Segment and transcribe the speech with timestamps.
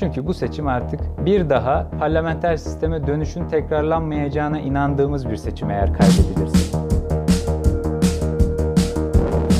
[0.00, 6.78] Çünkü bu seçim artık bir daha parlamenter sisteme dönüşün tekrarlanmayacağına inandığımız bir seçim eğer kaybedilirse.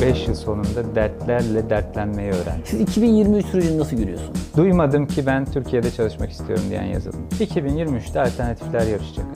[0.03, 2.63] 5 yıl sonunda dertlerle dertlenmeyi öğrendim.
[2.65, 4.57] Siz 2023 sürecini nasıl görüyorsunuz?
[4.57, 7.29] Duymadım ki ben Türkiye'de çalışmak istiyorum diyen yazılım.
[7.41, 9.27] 2023'te alternatifler yarışacak.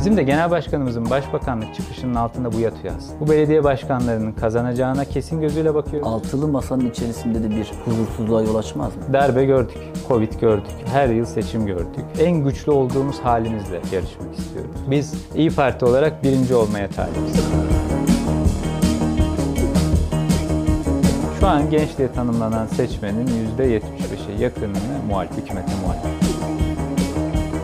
[0.00, 3.20] Bizim de genel başkanımızın başbakanlık çıkışının altında bu yatıyor aslında.
[3.20, 6.02] Bu belediye başkanlarının kazanacağına kesin gözüyle bakıyor.
[6.06, 9.02] Altılı masanın içerisinde de bir huzursuzluğa yol açmaz mı?
[9.12, 12.04] Darbe gördük, Covid gördük, her yıl seçim gördük.
[12.20, 14.70] En güçlü olduğumuz halimizle yarışmak istiyoruz.
[14.90, 17.44] Biz İyi Parti olarak birinci olmaya talibiz.
[21.40, 23.26] Şu an genç diye tanımlanan seçmenin
[23.58, 26.09] %75'e yakınını muhalif, hükümete muhalif.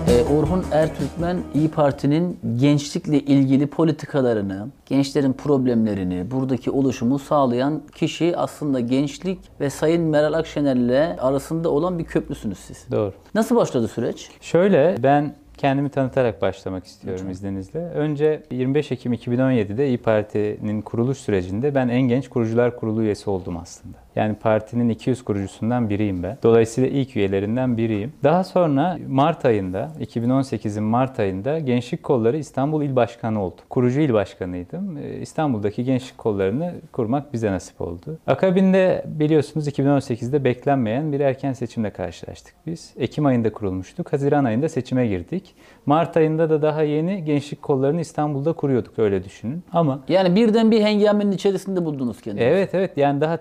[0.09, 8.81] Ee, Orhun Ertürkmen İyi Parti'nin gençlikle ilgili politikalarını, gençlerin problemlerini, buradaki oluşumu sağlayan kişi aslında
[8.81, 12.87] gençlik ve Sayın Meral Akşener'le arasında olan bir köprüsünüz siz.
[12.91, 13.13] Doğru.
[13.35, 14.31] Nasıl başladı süreç?
[14.41, 17.79] Şöyle ben kendimi tanıtarak başlamak istiyorum izninizle.
[17.79, 23.57] Önce 25 Ekim 2017'de İyi Parti'nin kuruluş sürecinde ben en genç kurucular kurulu üyesi oldum
[23.57, 24.06] aslında.
[24.17, 26.39] Yani partinin 200 kurucusundan biriyim ben.
[26.43, 28.13] Dolayısıyla ilk üyelerinden biriyim.
[28.25, 33.65] Daha sonra Mart ayında, 2018'in Mart ayında Gençlik Kolları İstanbul İl Başkanı oldum.
[33.71, 34.97] Kurucu il başkanıydım.
[34.97, 38.19] Ee, İstanbul'daki gençlik kollarını kurmak bize nasip oldu.
[38.27, 42.95] Akabinde biliyorsunuz 2018'de beklenmeyen bir erken seçimle karşılaştık biz.
[42.97, 44.13] Ekim ayında kurulmuştuk.
[44.13, 45.55] Haziran ayında seçime girdik.
[45.87, 49.63] Mart ayında da daha yeni gençlik kollarını İstanbul'da kuruyorduk öyle düşünün.
[49.73, 52.47] Ama Yani birden bir hengamenin içerisinde buldunuz kendinizi.
[52.49, 53.37] Evet evet yani daha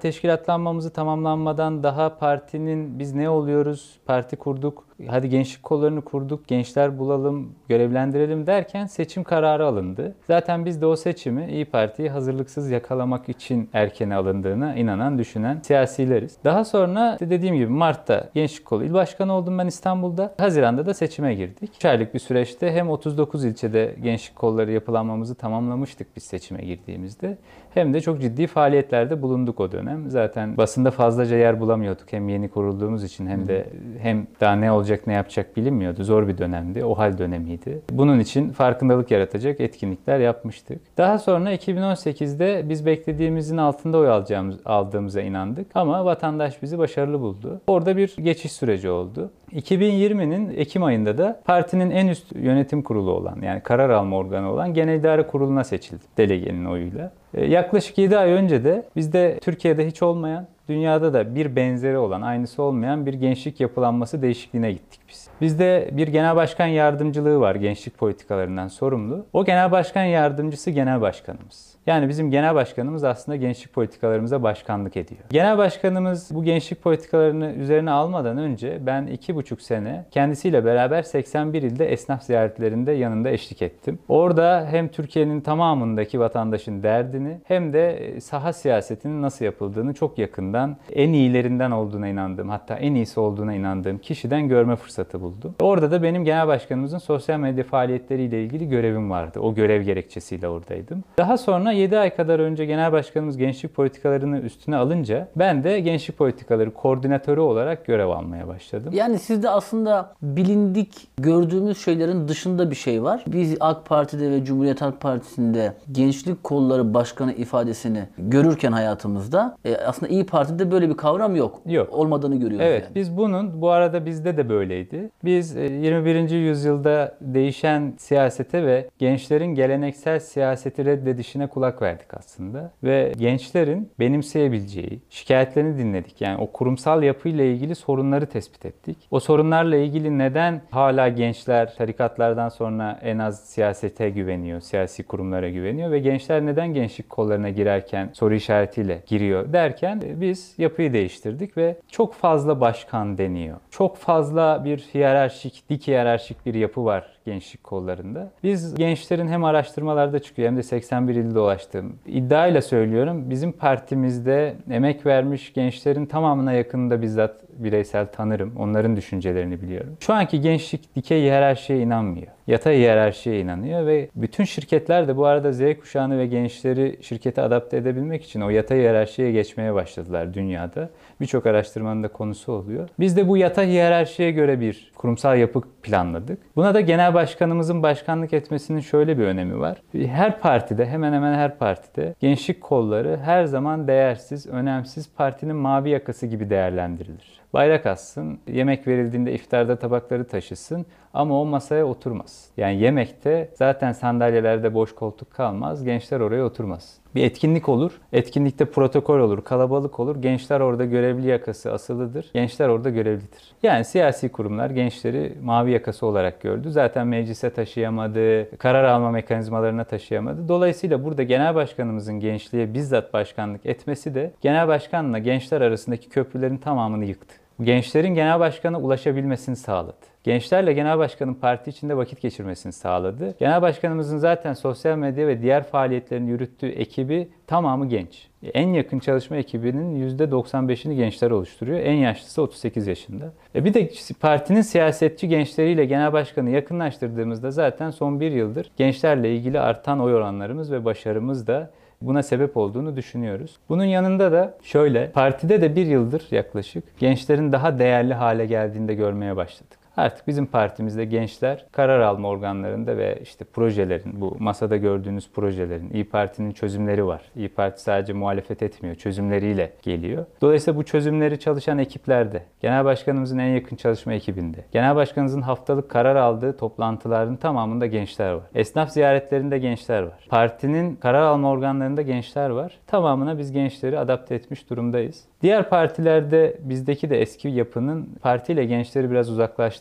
[0.65, 7.51] teşkilatlanmamızı tamamlanmadan daha partinin biz ne oluyoruz parti kurduk hadi gençlik kollarını kurduk gençler bulalım
[7.69, 10.15] görevlendirelim derken seçim kararı alındı.
[10.27, 16.37] Zaten biz de o seçimi İyi Parti'yi hazırlıksız yakalamak için erken alındığına inanan düşünen siyasileriz.
[16.43, 20.33] Daha sonra işte dediğim gibi Mart'ta gençlik kolu il başkanı oldum ben İstanbul'da.
[20.37, 21.71] Haziran'da da seçime girdik.
[21.75, 27.37] 3 aylık bir süreçte hem 39 ilçede gençlik kolları yapılanmamızı tamamlamıştık biz seçime girdiğimizde
[27.73, 30.09] hem de çok ciddi faaliyetlerde bulunduk o dönem.
[30.09, 32.13] Zaten basında fazlaca yer bulamıyorduk.
[32.13, 33.69] Hem yeni kurulduğumuz için hem de
[33.99, 36.03] hem daha ne olacak ne yapacak bilinmiyordu.
[36.03, 36.85] Zor bir dönemdi.
[36.85, 37.81] O hal dönemiydi.
[37.91, 40.97] Bunun için farkındalık yaratacak etkinlikler yapmıştık.
[40.97, 45.67] Daha sonra 2018'de biz beklediğimizin altında oy alacağımız, aldığımıza inandık.
[45.75, 47.61] Ama vatandaş bizi başarılı buldu.
[47.67, 49.31] Orada bir geçiş süreci oldu.
[49.53, 54.73] 2020'nin Ekim ayında da partinin en üst yönetim kurulu olan yani karar alma organı olan
[54.73, 57.11] Genel İdare Kurulu'na seçildi delegenin oyuyla.
[57.35, 62.21] Ee, Yaklaşık 7 ay önce de bizde Türkiye'de hiç olmayan, dünyada da bir benzeri olan,
[62.21, 65.27] aynısı olmayan bir gençlik yapılanması değişikliğine gittik biz.
[65.41, 69.25] Bizde bir genel başkan yardımcılığı var gençlik politikalarından sorumlu.
[69.33, 71.74] O genel başkan yardımcısı genel başkanımız.
[71.87, 75.21] Yani bizim genel başkanımız aslında gençlik politikalarımıza başkanlık ediyor.
[75.29, 81.61] Genel başkanımız bu gençlik politikalarını üzerine almadan önce ben iki buçuk sene kendisiyle beraber 81
[81.61, 83.99] ilde esnaf ziyaretlerinde yanında eşlik ettim.
[84.07, 91.13] Orada hem Türkiye'nin tamamındaki vatandaşın derdini hem de saha siyasetinin nasıl yapıldığını çok yakından en
[91.13, 95.55] iyilerinden olduğuna inandığım hatta en iyisi olduğuna inandığım kişiden görme fırsatı buldum.
[95.61, 99.39] Orada da benim genel başkanımızın sosyal medya faaliyetleriyle ilgili görevim vardı.
[99.39, 101.03] O görev gerekçesiyle oradaydım.
[101.17, 106.17] Daha sonra 7 ay kadar önce genel başkanımız gençlik politikalarını üstüne alınca ben de gençlik
[106.17, 108.93] politikaları koordinatörü olarak görev almaya başladım.
[108.95, 113.23] Yani sizde aslında bilindik gördüğümüz şeylerin dışında bir şey var.
[113.27, 120.11] Biz AK Parti'de ve Cumhuriyet Halk Partisi'nde gençlik kolları başkanı ifadesini görürken hayatımızda e, aslında
[120.11, 121.61] İyi Parti'de böyle bir kavram yok.
[121.65, 121.93] Yok.
[121.93, 122.95] Olmadığını görüyoruz Evet, yani.
[122.95, 125.09] biz bunun bu arada bizde de böyleydi.
[125.23, 126.29] Biz e, 21.
[126.29, 135.77] yüzyılda değişen siyasete ve gençlerin geleneksel siyaseti reddedişine kulak verdik aslında ve gençlerin benimseyebileceği şikayetlerini
[135.77, 136.21] dinledik.
[136.21, 138.97] Yani o kurumsal yapıyla ilgili sorunları tespit ettik.
[139.11, 145.91] O sorunlarla ilgili neden hala gençler tarikatlardan sonra en az siyasete güveniyor, siyasi kurumlara güveniyor
[145.91, 151.75] ve gençler neden gençlik kollarına girerken soru işaretiyle giriyor derken e, biz yapıyı değiştirdik ve
[151.91, 153.57] çok fazla başkan deniyor.
[153.71, 158.31] Çok fazla bir hiyerarşik, dik hiyerarşik bir yapı var gençlik kollarında.
[158.43, 161.95] Biz gençlerin hem araştırmalarda çıkıyor hem de 81 ilde dolaştım.
[162.05, 168.57] İddiayla söylüyorum bizim partimizde emek vermiş gençlerin tamamına yakınında bizzat bireysel tanırım.
[168.57, 169.97] Onların düşüncelerini biliyorum.
[169.99, 172.34] Şu anki gençlik dikey hiyerarşiye inanmıyor.
[172.47, 177.77] Yatay hiyerarşiye inanıyor ve bütün şirketler de bu arada Z kuşağını ve gençleri şirkete adapte
[177.77, 180.89] edebilmek için o yatay hiyerarşiye geçmeye başladılar dünyada.
[181.21, 182.89] Birçok araştırmanın da konusu oluyor.
[182.99, 186.39] Biz de bu yatay hiyerarşiye göre bir kurumsal yapı planladık.
[186.55, 189.81] Buna da genel başkanımızın başkanlık etmesinin şöyle bir önemi var.
[189.93, 196.27] Her partide, hemen hemen her partide gençlik kolları her zaman değersiz, önemsiz partinin mavi yakası
[196.27, 197.45] gibi değerlendirilir.
[197.53, 200.85] Bayrak assın, yemek verildiğinde iftarda tabakları taşısın
[201.15, 202.49] ama o masaya oturmaz.
[202.57, 206.97] Yani yemekte zaten sandalyelerde boş koltuk kalmaz, gençler oraya oturmaz.
[207.15, 212.89] Bir etkinlik olur, etkinlikte protokol olur, kalabalık olur, gençler orada görevli yakası asılıdır, gençler orada
[212.89, 213.55] görevlidir.
[213.63, 216.71] Yani siyasi kurumlar gençleri mavi yakası olarak gördü.
[216.71, 220.47] Zaten meclise taşıyamadı, karar alma mekanizmalarına taşıyamadı.
[220.47, 227.05] Dolayısıyla burada genel başkanımızın gençliğe bizzat başkanlık etmesi de genel başkanla gençler arasındaki köprülerin tamamını
[227.05, 227.35] yıktı.
[227.61, 230.14] Gençlerin genel başkana ulaşabilmesini sağladı.
[230.25, 233.35] Gençlerle genel başkanın parti içinde vakit geçirmesini sağladı.
[233.39, 238.27] Genel başkanımızın zaten sosyal medya ve diğer faaliyetlerini yürüttüğü ekibi tamamı genç.
[238.53, 241.79] En yakın çalışma ekibinin %95'ini gençler oluşturuyor.
[241.79, 243.33] En yaşlısı 38 yaşında.
[243.55, 243.89] E bir de
[244.19, 250.71] partinin siyasetçi gençleriyle genel başkanı yakınlaştırdığımızda zaten son bir yıldır gençlerle ilgili artan oy oranlarımız
[250.71, 251.71] ve başarımız da
[252.01, 253.57] buna sebep olduğunu düşünüyoruz.
[253.69, 258.93] Bunun yanında da şöyle, partide de bir yıldır yaklaşık gençlerin daha değerli hale geldiğini de
[258.95, 259.84] görmeye başladık.
[259.97, 266.03] Artık bizim partimizde gençler karar alma organlarında ve işte projelerin, bu masada gördüğünüz projelerin, İyi
[266.09, 267.21] Parti'nin çözümleri var.
[267.35, 270.25] İyi Parti sadece muhalefet etmiyor, çözümleriyle geliyor.
[270.41, 276.15] Dolayısıyla bu çözümleri çalışan ekiplerde, Genel Başkanımızın en yakın çalışma ekibinde, Genel Başkanımızın haftalık karar
[276.15, 278.43] aldığı toplantıların tamamında gençler var.
[278.55, 280.27] Esnaf ziyaretlerinde gençler var.
[280.29, 282.79] Partinin karar alma organlarında gençler var.
[282.87, 285.23] Tamamına biz gençleri adapte etmiş durumdayız.
[285.41, 289.29] Diğer partilerde bizdeki de eski yapının partiyle gençleri biraz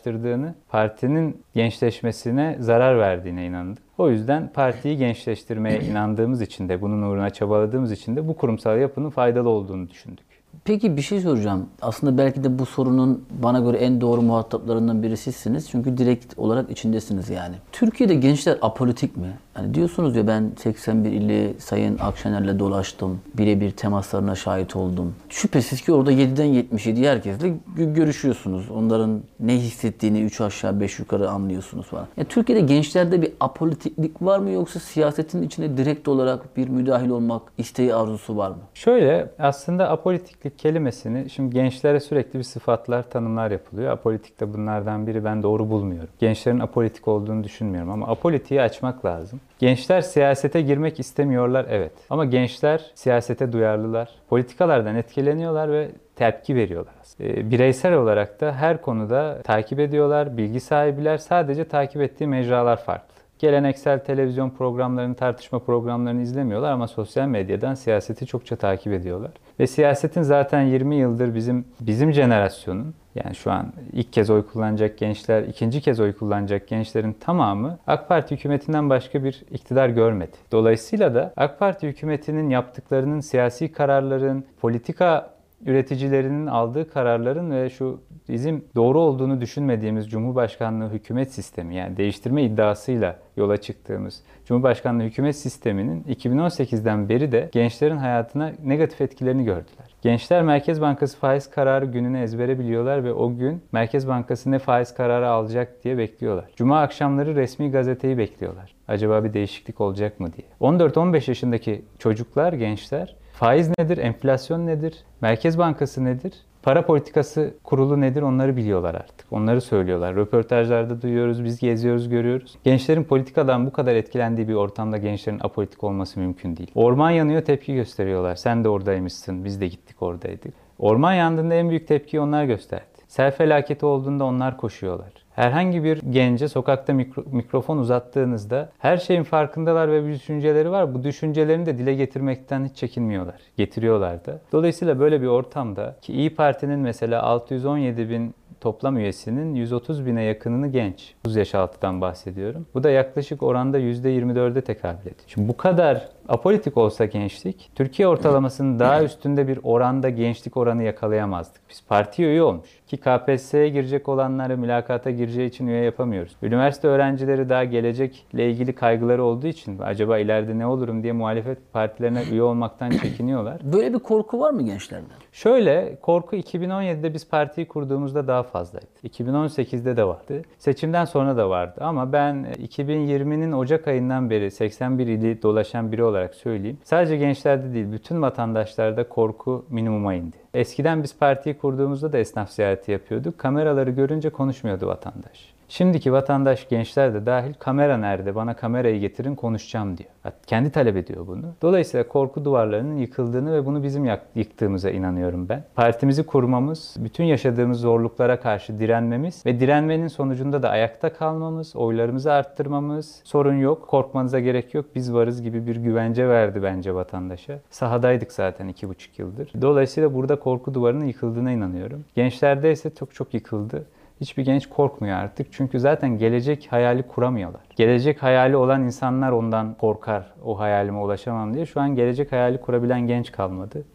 [0.05, 3.83] uzaklaştırdığını, partinin gençleşmesine zarar verdiğine inandık.
[3.97, 9.09] O yüzden partiyi gençleştirmeye inandığımız için de bunun uğruna çabaladığımız için de bu kurumsal yapının
[9.09, 10.25] faydalı olduğunu düşündük.
[10.65, 11.69] Peki bir şey soracağım.
[11.81, 15.69] Aslında belki de bu sorunun bana göre en doğru muhataplarından biri sizsiniz.
[15.69, 17.55] Çünkü direkt olarak içindesiniz yani.
[17.71, 19.33] Türkiye'de gençler apolitik mi?
[19.55, 23.21] Hani diyorsunuz ya ben 81 ili Sayın Akşener'le dolaştım.
[23.37, 25.15] Birebir temaslarına şahit oldum.
[25.29, 28.71] Şüphesiz ki orada 7'den 77 herkesle görüşüyorsunuz.
[28.71, 32.07] Onların ne hissettiğini 3 aşağı 5 yukarı anlıyorsunuz falan.
[32.17, 37.41] Ya Türkiye'de gençlerde bir apolitiklik var mı yoksa siyasetin içine direkt olarak bir müdahil olmak
[37.57, 38.61] isteği arzusu var mı?
[38.73, 43.91] Şöyle aslında apolitiklik kelimesini şimdi gençlere sürekli bir sıfatlar, tanımlar yapılıyor.
[43.91, 46.09] Apolitik de bunlardan biri ben doğru bulmuyorum.
[46.19, 49.39] Gençlerin apolitik olduğunu düşünmüyorum ama apolitiği açmak lazım.
[49.59, 51.91] Gençler siyasete girmek istemiyorlar evet.
[52.09, 54.09] Ama gençler siyasete duyarlılar.
[54.29, 56.93] Politikalardan etkileniyorlar ve tepki veriyorlar.
[57.19, 61.17] E, bireysel olarak da her konuda takip ediyorlar, bilgi sahibiler.
[61.17, 63.15] Sadece takip ettiği mecralar farklı.
[63.39, 69.31] Geleneksel televizyon programlarını, tartışma programlarını izlemiyorlar ama sosyal medyadan siyaseti çokça takip ediyorlar.
[69.59, 74.97] Ve siyasetin zaten 20 yıldır bizim bizim jenerasyonun yani şu an ilk kez oy kullanacak
[74.97, 80.31] gençler, ikinci kez oy kullanacak gençlerin tamamı AK Parti hükümetinden başka bir iktidar görmedi.
[80.51, 85.34] Dolayısıyla da AK Parti hükümetinin yaptıklarının, siyasi kararların, politika
[85.65, 93.19] üreticilerinin aldığı kararların ve şu bizim doğru olduğunu düşünmediğimiz Cumhurbaşkanlığı hükümet sistemi yani değiştirme iddiasıyla
[93.37, 99.95] yola çıktığımız Cumhurbaşkanlığı hükümet sisteminin 2018'den beri de gençlerin hayatına negatif etkilerini gördüler.
[100.01, 104.93] Gençler Merkez Bankası faiz kararı gününü ezbere biliyorlar ve o gün Merkez Bankası ne faiz
[104.93, 106.45] kararı alacak diye bekliyorlar.
[106.55, 108.75] Cuma akşamları resmi gazeteyi bekliyorlar.
[108.87, 110.47] Acaba bir değişiklik olacak mı diye.
[110.61, 118.21] 14-15 yaşındaki çocuklar, gençler faiz nedir, enflasyon nedir, Merkez Bankası nedir, para politikası kurulu nedir
[118.21, 119.27] onları biliyorlar artık.
[119.31, 120.15] Onları söylüyorlar.
[120.15, 122.57] Röportajlarda duyuyoruz, biz geziyoruz, görüyoruz.
[122.63, 126.71] Gençlerin politikadan bu kadar etkilendiği bir ortamda gençlerin apolitik olması mümkün değil.
[126.75, 128.35] Orman yanıyor tepki gösteriyorlar.
[128.35, 130.53] Sen de oradaymışsın, biz de gittik oradaydık.
[130.79, 132.85] Orman yandığında en büyük tepkiyi onlar gösterdi.
[133.07, 135.24] Sel felaketi olduğunda onlar koşuyorlar.
[135.35, 140.93] Herhangi bir gence sokakta mikro, mikrofon uzattığınızda her şeyin farkındalar ve bir düşünceleri var.
[140.93, 143.35] Bu düşüncelerini de dile getirmekten hiç çekinmiyorlar.
[143.57, 144.39] Getiriyorlar da.
[144.51, 150.67] Dolayısıyla böyle bir ortamda ki İyi Parti'nin mesela 617 bin toplam üyesinin 130 bine yakınını
[150.67, 151.13] genç.
[151.25, 152.65] 30 yaş altıdan bahsediyorum.
[152.73, 155.15] Bu da yaklaşık oranda %24'e tekabül ediyor.
[155.27, 161.61] Şimdi bu kadar Apolitik olsa gençlik, Türkiye ortalamasının daha üstünde bir oranda gençlik oranı yakalayamazdık.
[161.69, 162.69] Biz partiye üye olmuş.
[162.87, 166.35] Ki KPSS'ye girecek olanları mülakata gireceği için üye yapamıyoruz.
[166.41, 172.23] Üniversite öğrencileri daha gelecekle ilgili kaygıları olduğu için acaba ileride ne olurum diye muhalefet partilerine
[172.31, 173.61] üye olmaktan çekiniyorlar.
[173.73, 175.05] Böyle bir korku var mı gençlerde?
[175.35, 178.85] Şöyle korku 2017'de biz partiyi kurduğumuzda daha fazlaydı.
[179.03, 180.41] 2018'de de vardı.
[180.57, 186.35] Seçimden sonra da vardı ama ben 2020'nin Ocak ayından beri 81 ili dolaşan biri olarak
[186.35, 186.77] söyleyeyim.
[186.83, 190.37] Sadece gençlerde değil bütün vatandaşlarda korku minimuma indi.
[190.53, 193.37] Eskiden biz partiyi kurduğumuzda da esnaf ziyareti yapıyorduk.
[193.37, 195.54] Kameraları görünce konuşmuyordu vatandaş.
[195.69, 200.09] Şimdiki vatandaş gençler de dahil kamera nerede bana kamerayı getirin konuşacağım diyor.
[200.47, 201.45] Kendi talep ediyor bunu.
[201.61, 204.05] Dolayısıyla korku duvarlarının yıkıldığını ve bunu bizim
[204.35, 205.63] yıktığımıza inanıyorum ben.
[205.75, 213.21] Partimizi kurmamız, bütün yaşadığımız zorluklara karşı direnmemiz ve direnmenin sonucunda da ayakta kalmamız, oylarımızı arttırmamız,
[213.23, 217.59] sorun yok, korkmanıza gerek yok, biz varız gibi bir güvence verdi bence vatandaşa.
[217.69, 219.51] Sahadaydık zaten iki buçuk yıldır.
[219.61, 222.05] Dolayısıyla burada korku duvarının yıkıldığına inanıyorum.
[222.15, 223.85] Gençlerde ise çok çok yıkıldı.
[224.25, 225.47] Hiçbir genç korkmuyor artık.
[225.53, 227.61] Çünkü zaten gelecek hayali kuramıyorlar.
[227.75, 230.33] Gelecek hayali olan insanlar ondan korkar.
[230.45, 231.65] O hayalime ulaşamam diye.
[231.65, 233.85] Şu an gelecek hayali kurabilen genç kalmadı.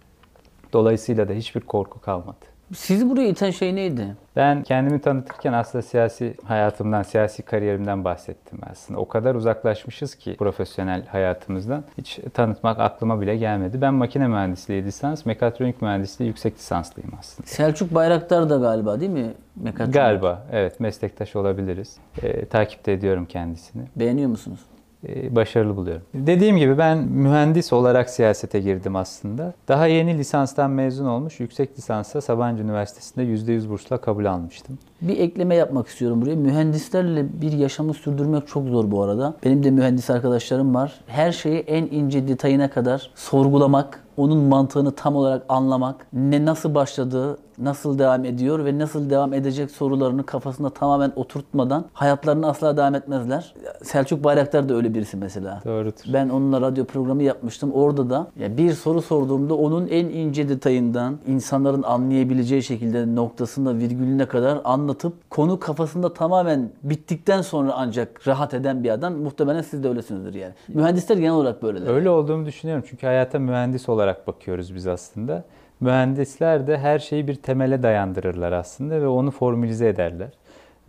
[0.73, 2.50] Dolayısıyla da hiçbir korku kalmadı.
[2.75, 4.17] Sizi buraya iten şey neydi?
[4.37, 9.01] Ben kendimi tanıtırken aslında siyasi hayatımdan, siyasi kariyerimden bahsettim aslında.
[9.01, 11.85] O kadar uzaklaşmışız ki profesyonel hayatımızdan.
[11.99, 13.81] Hiç tanıtmak aklıma bile gelmedi.
[13.81, 17.47] Ben makine mühendisliği lisans, mekatronik mühendisliği yüksek lisanslıyım aslında.
[17.47, 19.35] Selçuk Bayraktar da galiba değil mi?
[19.57, 19.95] Mekatronik.
[19.95, 21.97] Galiba, evet meslektaş olabiliriz.
[22.23, 23.83] Ee, takipte ediyorum kendisini.
[23.97, 24.61] Beğeniyor musunuz?
[25.09, 26.03] Ee, başarılı buluyorum.
[26.15, 29.55] Dediğim gibi ben mühendis olarak siyasete girdim aslında.
[29.69, 34.79] Daha yeni lisanstan mezun olmuş, yüksek lisansa Sabancı Üniversitesi'nde %100 bursla kabul almıştım.
[35.03, 36.37] Bir ekleme yapmak istiyorum buraya.
[36.37, 39.35] Mühendislerle bir yaşamı sürdürmek çok zor bu arada.
[39.45, 41.01] Benim de mühendis arkadaşlarım var.
[41.07, 47.39] Her şeyi en ince detayına kadar sorgulamak, onun mantığını tam olarak anlamak, ne nasıl başladığı,
[47.59, 53.55] nasıl devam ediyor ve nasıl devam edecek sorularını kafasında tamamen oturtmadan hayatlarını asla devam etmezler.
[53.83, 55.61] Selçuk Bayraktar da öyle birisi mesela.
[55.65, 55.93] Doğrudur.
[56.13, 57.73] Ben onunla radyo programı yapmıştım.
[57.73, 64.27] Orada da ya bir soru sorduğumda onun en ince detayından insanların anlayabileceği şekilde noktasında virgülüne
[64.27, 69.15] kadar anlatıp konu kafasında tamamen bittikten sonra ancak rahat eden bir adam.
[69.15, 70.53] Muhtemelen siz de öylesinizdir yani.
[70.69, 71.95] Mühendisler genel olarak böyleler.
[71.95, 75.45] Öyle olduğumu düşünüyorum çünkü hayata mühendis olarak bakıyoruz biz aslında.
[75.81, 80.31] Mühendisler de her şeyi bir temele dayandırırlar aslında ve onu formülize ederler.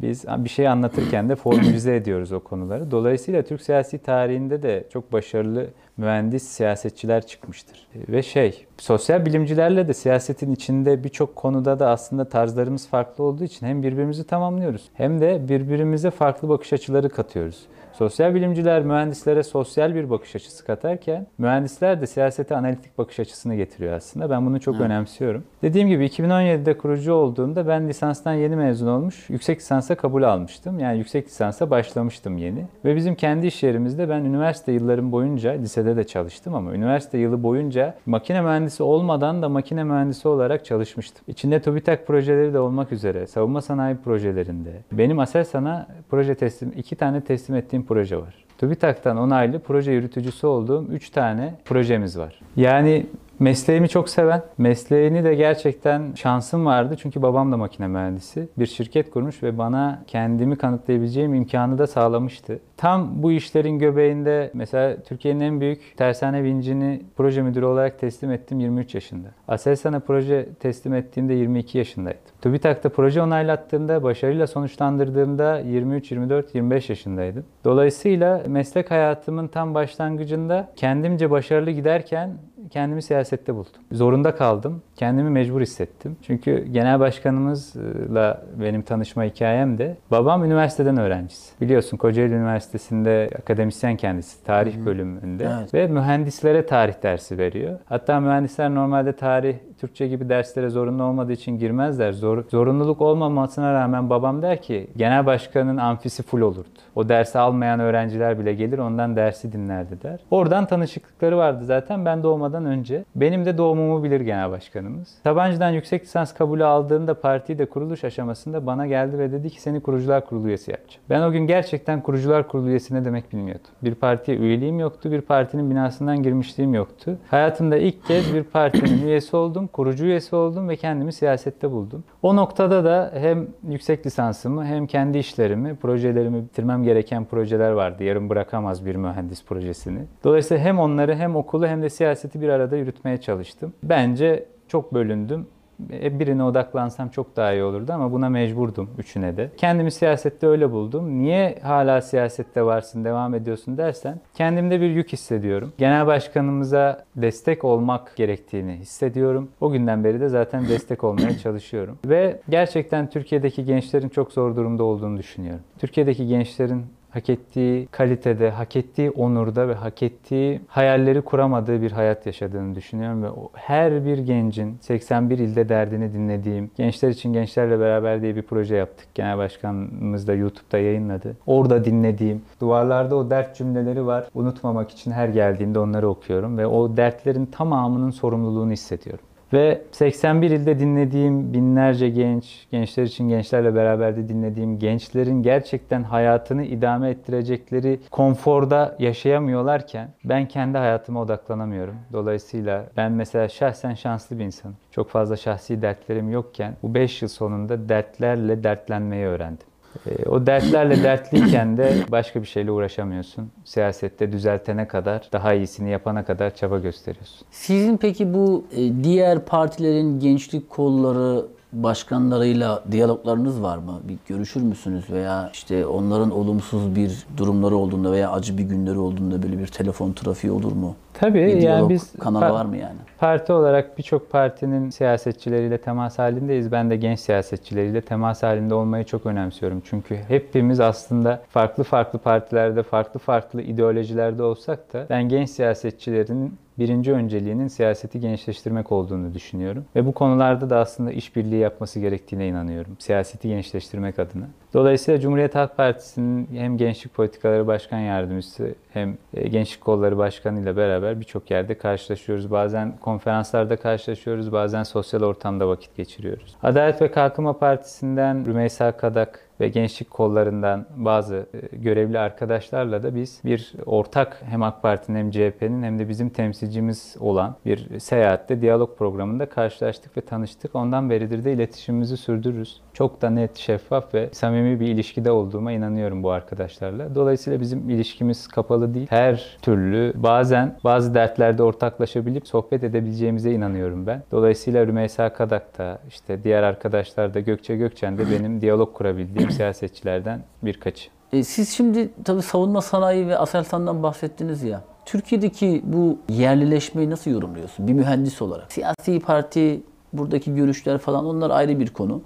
[0.01, 2.91] Biz bir şey anlatırken de formülize ediyoruz o konuları.
[2.91, 7.87] Dolayısıyla Türk siyasi tarihinde de çok başarılı mühendis siyasetçiler çıkmıştır.
[7.95, 13.67] Ve şey, sosyal bilimcilerle de siyasetin içinde birçok konuda da aslında tarzlarımız farklı olduğu için
[13.67, 17.65] hem birbirimizi tamamlıyoruz hem de birbirimize farklı bakış açıları katıyoruz.
[18.01, 23.93] Sosyal bilimciler mühendislere sosyal bir bakış açısı katarken mühendisler de siyasete analitik bakış açısını getiriyor
[23.93, 24.29] aslında.
[24.29, 24.85] Ben bunu çok Evet.
[24.85, 25.43] önemsiyorum.
[25.61, 30.79] Dediğim gibi 2017'de kurucu olduğumda ben lisanstan yeni mezun olmuş, yüksek lisansa kabul almıştım.
[30.79, 32.65] Yani yüksek lisansa başlamıştım yeni.
[32.85, 37.43] Ve bizim kendi iş yerimizde ben üniversite yıllarım boyunca, lisede de çalıştım ama üniversite yılı
[37.43, 41.23] boyunca makine mühendisi olmadan da makine mühendisi olarak çalışmıştım.
[41.27, 44.71] İçinde TÜBİTAK projeleri de olmak üzere savunma sanayi projelerinde.
[44.91, 48.33] Benim Aselsan'a proje teslim, iki tane teslim ettiğim proje var.
[48.57, 52.39] TÜBİTAK'tan onaylı proje yürütücüsü olduğum 3 tane projemiz var.
[52.55, 53.05] Yani
[53.41, 58.49] mesleğimi çok seven, mesleğini de gerçekten şansım vardı çünkü babam da makine mühendisi.
[58.59, 62.59] Bir şirket kurmuş ve bana kendimi kanıtlayabileceğim imkanı da sağlamıştı.
[62.77, 68.59] Tam bu işlerin göbeğinde mesela Türkiye'nin en büyük tersane vincini proje müdürü olarak teslim ettim
[68.59, 69.27] 23 yaşında.
[69.47, 72.21] Aselsan'a proje teslim ettiğimde 22 yaşındaydım.
[72.41, 77.45] TÜBİTAK'ta proje onaylattığımda, başarıyla sonuçlandırdığımda 23, 24, 25 yaşındaydım.
[77.65, 82.37] Dolayısıyla meslek hayatımın tam başlangıcında kendimce başarılı giderken
[82.69, 83.71] kendimi siyasette buldum.
[83.91, 84.81] Zorunda kaldım.
[84.95, 86.17] Kendimi mecbur hissettim.
[86.21, 91.61] Çünkü genel başkanımızla benim tanışma hikayem de babam üniversiteden öğrencisi.
[91.61, 95.73] Biliyorsun Kocaeli Üniversitesi'nde akademisyen kendisi tarih bölümünde Evet.
[95.73, 97.79] ve mühendislere tarih dersi veriyor.
[97.85, 102.11] Hatta mühendisler normalde tarih Türkçe gibi derslere zorunlu olmadığı için girmezler.
[102.11, 106.67] Zor, zorunluluk olmamasına rağmen babam der ki genel başkanın amfisi full olurdu.
[106.95, 110.19] O dersi almayan öğrenciler bile gelir ondan dersi dinlerdi der.
[110.31, 112.05] Oradan tanışıklıkları vardı zaten.
[112.05, 115.07] Ben doğmadan önce benim de doğumumu bilir genel başkanımız.
[115.23, 119.79] Sabancı'dan yüksek lisans kabulü aldığımda partiyi de kuruluş aşamasında bana geldi ve dedi ki seni
[119.79, 121.03] kurucular kurulu üyesi yapacağım.
[121.09, 123.71] Ben o gün gerçekten kurucular kurulu üyesi ne demek bilmiyordum.
[123.83, 127.17] Bir partiye üyeliğim yoktu, bir partinin binasından girmişliğim yoktu.
[127.29, 132.03] Hayatımda ilk kez bir partinin üyesi oldum, kurucu üyesi oldum ve kendimi siyasette buldum.
[132.21, 138.03] O noktada da hem yüksek lisansımı hem kendi işlerimi, projelerimi bitirmem gereken projeler vardı.
[138.03, 139.99] Yarım bırakamaz bir mühendis projesini.
[140.23, 143.73] Dolayısıyla hem onları hem okulu hem de siyaseti bir arada yürütmeye çalıştım.
[143.83, 145.47] Bence çok bölündüm.
[145.93, 149.49] E, Birine odaklansam çok daha iyi olurdu ama buna mecburdum üçüne de.
[149.57, 151.19] Kendimi siyasette öyle buldum.
[151.19, 155.73] Niye hala siyasette varsın, devam ediyorsun dersen kendimde bir yük hissediyorum.
[155.77, 159.49] Genel başkanımıza destek olmak gerektiğini hissediyorum.
[159.61, 161.97] O günden beri de zaten destek olmaya çalışıyorum.
[162.05, 165.61] Ve gerçekten Türkiye'deki gençlerin çok zor durumda olduğunu düşünüyorum.
[165.79, 172.25] Türkiye'deki gençlerin hak ettiği kalitede, hak ettiği onurda ve hak ettiği hayalleri kuramadığı bir hayat
[172.25, 178.35] yaşadığını düşünüyorum ve her bir gencin 81 ilde derdini dinlediğim Gençler için Gençlerle Beraber diye
[178.35, 179.07] bir proje yaptık.
[179.15, 181.37] Genel Başkanımız da YouTube'da yayınladı.
[181.45, 184.27] Orada dinlediğim, duvarlarda o dert cümleleri var.
[184.33, 189.25] Unutmamak için her geldiğimde onları okuyorum ve o dertlerin tamamının sorumluluğunu hissediyorum.
[189.53, 196.63] Ve 81 ilde dinlediğim binlerce genç, gençler için gençlerle beraber de dinlediğim gençlerin gerçekten hayatını
[196.63, 201.95] idame ettirecekleri konforda yaşayamıyorlarken ben kendi hayatıma odaklanamıyorum.
[202.13, 204.77] Dolayısıyla ben mesela şahsen şanslı bir insanım.
[204.91, 209.70] Çok fazla şahsi dertlerim yokken bu 5 yıl sonunda dertlerle dertlenmeyi öğrendim.
[210.09, 213.51] E, O dertlerle dertliyken de başka bir şeyle uğraşamıyorsun.
[213.65, 217.47] Siyasette düzeltene kadar, daha iyisini yapana kadar çaba gösteriyorsun.
[217.51, 223.99] Sizin peki bu e, diğer partilerin gençlik kolları başkanlarıyla diyaloglarınız var mı?
[224.03, 229.43] Bir görüşür müsünüz veya işte onların olumsuz bir durumları olduğunda veya acı bir günleri olduğunda
[229.43, 230.95] böyle bir telefon trafiği olur mu?
[231.21, 232.95] Tabii Bir yani biz kanalı var mı yani?
[233.17, 236.71] Parti olarak birçok partinin siyasetçileriyle temas halindeyiz.
[236.71, 239.81] Ben de genç siyasetçileriyle temas halinde olmayı çok önemsiyorum.
[239.85, 247.13] Çünkü hepimiz aslında farklı farklı partilerde, farklı farklı ideolojilerde olsak da ben genç siyasetçilerin birinci
[247.13, 249.85] önceliğinin siyaseti gençleştirmek olduğunu düşünüyorum.
[249.95, 252.95] Ve bu konularda da aslında işbirliği yapması gerektiğine inanıyorum.
[252.99, 254.45] Siyaseti gençleştirmek adına.
[254.73, 260.77] Dolayısıyla Cumhuriyet Halk Partisi'nin hem Gençlik Politikaları Başkan Yardımcısı hem e, Gençlik Kolları Başkanı ile
[260.77, 262.51] beraber birçok yerde karşılaşıyoruz.
[262.51, 266.55] Bazen konferanslarda karşılaşıyoruz, bazen sosyal ortamda vakit geçiriyoruz.
[266.63, 273.41] Adalet ve Kalkınma Partisi'nden Rümeysa Kadak ve gençlik kollarından bazı e, görevli arkadaşlarla da biz
[273.45, 278.97] bir ortak hem AK Parti'nin hem CHP'nin hem de bizim temsilcimiz olan bir seyahatte diyalog
[278.97, 280.75] programında karşılaştık ve tanıştık.
[280.75, 282.81] Ondan beridir de iletişimimizi sürdürürüz.
[282.93, 287.15] Çok da net, şeffaf ve samimi bir ilişkide olduğuma inanıyorum bu arkadaşlarla.
[287.15, 289.07] Dolayısıyla bizim ilişkimiz kapalı değil.
[289.09, 294.23] Her türlü bazen bazı dertlerde ortaklaşabilip sohbet edebileceğimize inanıyorum ben.
[294.31, 300.43] Dolayısıyla Rümeysa Kadak da işte diğer arkadaşlar da Gökçe Gökçen de benim diyalog kurabildiğim siyasetçilerden
[300.63, 301.09] birkaçı.
[301.33, 304.81] E, siz şimdi tabii savunma sanayi ve Aselsan'dan bahsettiniz ya.
[305.05, 308.71] Türkiye'deki bu yerlileşmeyi nasıl yorumluyorsun bir mühendis olarak?
[308.71, 309.81] Siyasi parti,
[310.13, 312.21] buradaki görüşler falan onlar ayrı bir konu.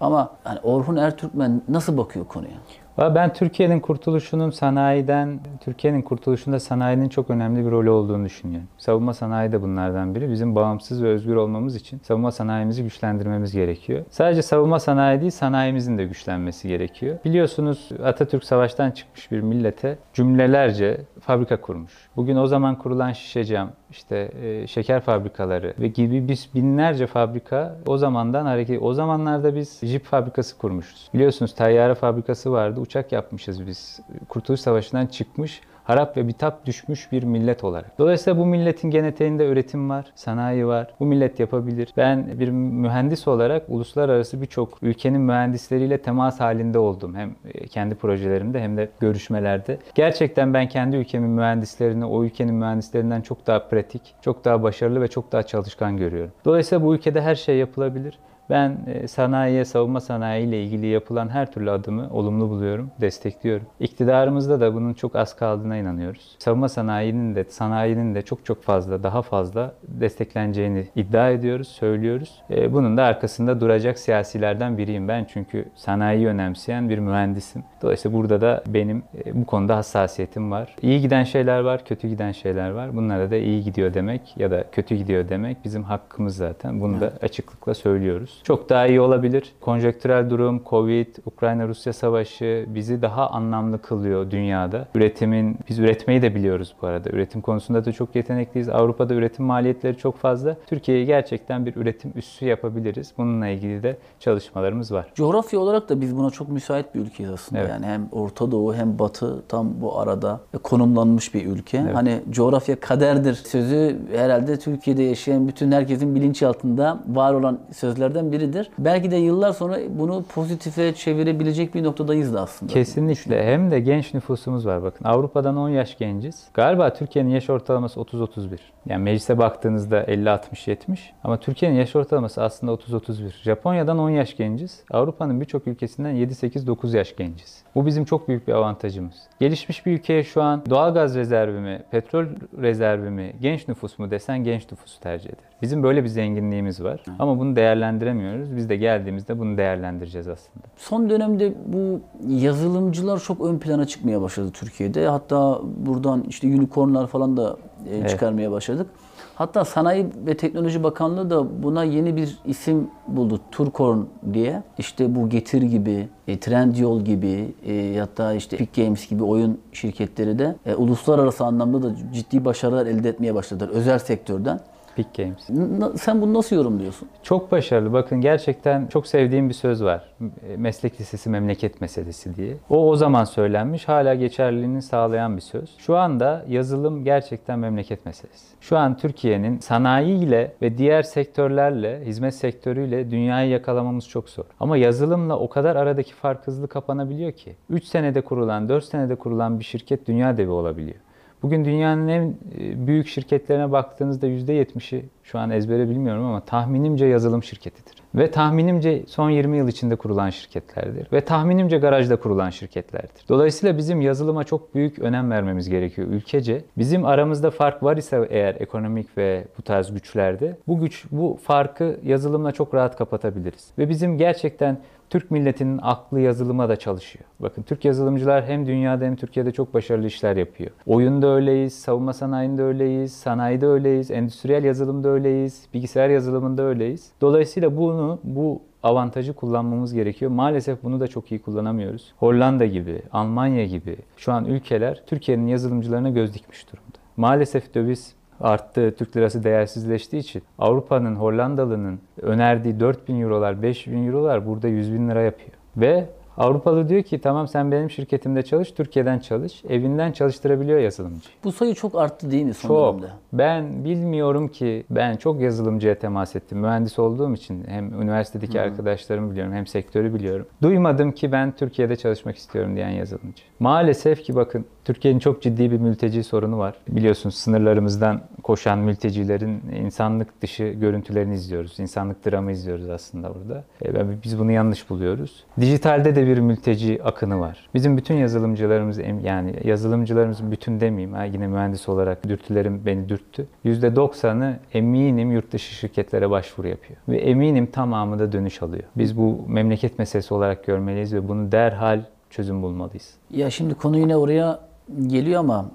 [0.00, 2.52] Ama hani Orhun Ertürkmen nasıl bakıyor konuya?
[3.00, 8.68] Ben Türkiye'nin kurtuluşunun sanayiden, Türkiye'nin kurtuluşunda sanayinin çok önemli bir rolü olduğunu düşünüyorum.
[8.78, 10.30] Savunma sanayi de bunlardan biri.
[10.30, 14.04] Bizim bağımsız ve özgür olmamız için savunma sanayimizi güçlendirmemiz gerekiyor.
[14.10, 17.18] Sadece savunma sanayi değil, sanayimizin de güçlenmesi gerekiyor.
[17.24, 21.92] Biliyorsunuz Atatürk savaştan çıkmış bir millete cümlelerce fabrika kurmuş.
[22.16, 27.76] Bugün o zaman kurulan şişe cam, işte e, şeker fabrikaları ve gibi biz binlerce fabrika
[27.86, 28.82] o zamandan hareket.
[28.82, 31.10] O zamanlarda biz jip fabrikası kurmuşuz.
[31.14, 32.80] Biliyorsunuz tayyare fabrikası vardı.
[32.90, 34.00] Uçak yapmışız biz.
[34.28, 37.98] Kurtuluş Savaşı'ndan çıkmış harap ve bitap düşmüş bir millet olarak.
[37.98, 40.94] Dolayısıyla bu milletin genetiğinde üretim var, sanayi var.
[41.00, 41.88] Bu millet yapabilir.
[41.96, 47.14] Ben bir mühendis olarak uluslararası birçok ülkenin mühendisleriyle temas halinde oldum.
[47.14, 49.78] Hem e, kendi projelerimde hem de görüşmelerde.
[49.94, 55.08] Gerçekten ben kendi ülkemin mühendislerini o ülkenin mühendislerinden çok daha pratik, çok daha başarılı ve
[55.08, 56.32] çok daha çalışkan görüyorum.
[56.44, 58.18] Dolayısıyla bu ülkede her şey yapılabilir.
[58.50, 63.66] Ben e, sanayiye, savunma sanayi ile ilgili yapılan her türlü adımı olumlu buluyorum, destekliyorum.
[63.80, 66.36] İktidarımızda da bunun çok az kaldığına inanıyoruz.
[66.38, 72.42] Savunma sanayinin de, sanayinin de çok çok fazla, daha fazla destekleneceğini iddia ediyoruz, söylüyoruz.
[72.50, 75.26] E, Bunun da arkasında duracak siyasilerden biriyim ben.
[75.32, 77.64] Çünkü sanayiyi önemseyen bir mühendisim.
[77.82, 80.76] Dolayısıyla burada da benim e, bu konuda hassasiyetim var.
[80.82, 82.96] İyi giden şeyler var, kötü giden şeyler var.
[82.96, 86.80] Bunlara da iyi gidiyor demek ya da kötü gidiyor demek bizim hakkımız zaten.
[86.80, 88.39] Bunu da açıklıkla söylüyoruz.
[88.42, 89.52] Çok daha iyi olabilir.
[89.60, 94.86] Konjektürel durum, Covid, Ukrayna-Rusya savaşı bizi daha anlamlı kılıyor dünyada.
[94.94, 97.10] Üretimin, biz üretmeyi de biliyoruz bu arada.
[97.10, 98.68] Üretim konusunda da çok yetenekliyiz.
[98.68, 100.56] Avrupa'da üretim maliyetleri çok fazla.
[100.66, 103.12] Türkiye'yi gerçekten bir üretim üssü yapabiliriz.
[103.18, 105.06] Bununla ilgili de çalışmalarımız var.
[105.14, 107.60] Coğrafya olarak da biz buna çok müsait bir ülkeyiz aslında.
[107.60, 107.70] Evet.
[107.70, 111.78] Yani hem Orta Doğu hem Batı tam bu arada konumlanmış bir ülke.
[111.80, 118.70] Hani coğrafya kaderdir sözü herhalde Türkiye'de yaşayan bütün herkesin bilinçaltında var olan sözlerden biridir.
[118.78, 122.72] Belki de yıllar sonra bunu pozitife çevirebilecek bir noktadayız da aslında.
[122.72, 123.44] Kesinlikle.
[123.44, 125.04] Hem de genç nüfusumuz var bakın.
[125.04, 126.48] Avrupa'dan 10 yaş genciz.
[126.54, 128.58] Galiba Türkiye'nin yaş ortalaması 30-31.
[128.86, 133.42] Yani meclise baktığınızda 50-60-70 ama Türkiye'nin yaş ortalaması aslında 30-31.
[133.42, 134.84] Japonya'dan 10 yaş genciz.
[134.90, 137.62] Avrupa'nın birçok ülkesinden 7-8-9 yaş genciz.
[137.74, 139.14] Bu bizim çok büyük bir avantajımız.
[139.40, 142.24] Gelişmiş bir ülkeye şu an doğalgaz rezervi mi, petrol
[142.60, 145.44] rezervi mi, genç nüfus mu desen genç nüfusu tercih eder.
[145.62, 147.00] Bizim böyle bir zenginliğimiz var.
[147.18, 148.19] Ama bunu değerlendiremiyoruz.
[148.56, 150.66] Biz de geldiğimizde bunu değerlendireceğiz aslında.
[150.76, 155.06] Son dönemde bu yazılımcılar çok ön plana çıkmaya başladı Türkiye'de.
[155.06, 157.56] Hatta buradan işte unicornlar falan da
[157.90, 158.86] e, çıkarmaya başladık.
[159.34, 163.40] Hatta Sanayi ve Teknoloji Bakanlığı da buna yeni bir isim buldu.
[163.50, 163.98] Turkorn
[164.32, 164.62] diye.
[164.78, 170.38] İşte bu Getir gibi, e, Trendyol gibi, e, hatta işte Epic Games gibi oyun şirketleri
[170.38, 174.60] de e, uluslararası anlamda da ciddi başarılar elde etmeye başladılar özel sektörden.
[175.02, 175.50] Peak Games.
[175.50, 177.08] N- sen bunu nasıl yorumluyorsun?
[177.22, 177.92] Çok başarılı.
[177.92, 180.14] Bakın gerçekten çok sevdiğim bir söz var.
[180.56, 182.56] Meslek lisesi memleket meselesi diye.
[182.70, 183.88] O o zaman söylenmiş.
[183.88, 185.74] Hala geçerliliğini sağlayan bir söz.
[185.78, 188.46] Şu anda yazılım gerçekten memleket meselesi.
[188.60, 194.44] Şu an Türkiye'nin sanayiyle ve diğer sektörlerle, hizmet sektörüyle dünyayı yakalamamız çok zor.
[194.60, 197.56] Ama yazılımla o kadar aradaki fark hızlı kapanabiliyor ki.
[197.70, 200.96] 3 senede kurulan, 4 senede kurulan bir şirket dünya devi olabiliyor.
[201.42, 202.22] Bugün dünyanın en
[202.58, 207.94] e, büyük şirketlerine baktığınızda %70'i şu an ezbere bilmiyorum ama tahminimce yazılım şirketidir.
[208.14, 211.12] Ve tahminimce son 20 yıl içinde kurulan şirketlerdir.
[211.12, 213.28] Ve tahminimce garajda kurulan şirketlerdir.
[213.28, 216.64] Dolayısıyla bizim yazılıma çok büyük önem vermemiz gerekiyor ülkece.
[216.78, 222.00] Bizim aramızda fark var ise eğer ekonomik ve bu tarz güçlerde bu güç bu farkı
[222.04, 223.70] yazılımla çok rahat kapatabiliriz.
[223.78, 224.78] Ve bizim gerçekten
[225.10, 227.24] Türk milletinin aklı yazılıma da çalışıyor.
[227.40, 230.70] Bakın Türk yazılımcılar hem dünyada hem Türkiye'de çok başarılı işler yapıyor.
[230.86, 237.12] Oyunda öyleyiz, savunma sanayinde öyleyiz, sanayide öyleyiz, endüstriyel yazılımda öyleyiz, bilgisayar yazılımında öyleyiz.
[237.20, 240.30] Dolayısıyla bunu bu avantajı kullanmamız gerekiyor.
[240.30, 242.12] Maalesef bunu da çok iyi kullanamıyoruz.
[242.18, 246.98] Hollanda gibi, Almanya gibi şu an ülkeler Türkiye'nin yazılımcılarına göz dikmiş durumda.
[247.16, 254.68] Maalesef döviz arttı, Türk lirası değersizleştiği için Avrupa'nın, Hollandalı'nın önerdiği 4000 eurolar, 5000 eurolar burada
[254.68, 255.50] 100 bin lira yapıyor.
[255.76, 256.06] Ve
[256.40, 259.64] Avrupalı diyor ki tamam sen benim şirketimde çalış, Türkiye'den çalış.
[259.68, 261.28] Evinden çalıştırabiliyor yazılımcı.
[261.44, 262.98] Bu sayı çok arttı değil mi son Çok.
[263.02, 263.14] dönemde?
[263.32, 266.58] Ben bilmiyorum ki ben çok yazılımcıya temas ettim.
[266.58, 270.46] Mühendis olduğum için hem üniversitedeki arkadaşlarımı biliyorum hem sektörü biliyorum.
[270.62, 273.42] Duymadım ki ben Türkiye'de çalışmak istiyorum diyen yazılımcı.
[273.60, 276.74] Maalesef ki bakın Türkiye'nin çok ciddi bir mülteci sorunu var.
[276.88, 281.80] Biliyorsunuz sınırlarımızdan koşan mültecilerin insanlık dışı görüntülerini izliyoruz.
[281.80, 283.64] İnsanlık dramı izliyoruz aslında burada.
[283.84, 285.44] E, Biz bunu yanlış buluyoruz.
[285.60, 287.68] Dijitalde de bir mülteci akını var.
[287.74, 293.46] Bizim bütün yazılımcılarımız yani yazılımcılarımızın bütün demeyeyim ha, yine mühendis olarak dürtülerim beni dürttü.
[293.64, 296.98] %90'ı eminim yurt dışı şirketlere başvuru yapıyor.
[297.08, 298.84] Ve eminim tamamı da dönüş alıyor.
[298.96, 303.14] Biz bu memleket meselesi olarak görmeliyiz ve bunu derhal çözüm bulmalıyız.
[303.30, 304.69] Ya şimdi konu yine oraya
[305.06, 305.70] geliyor ama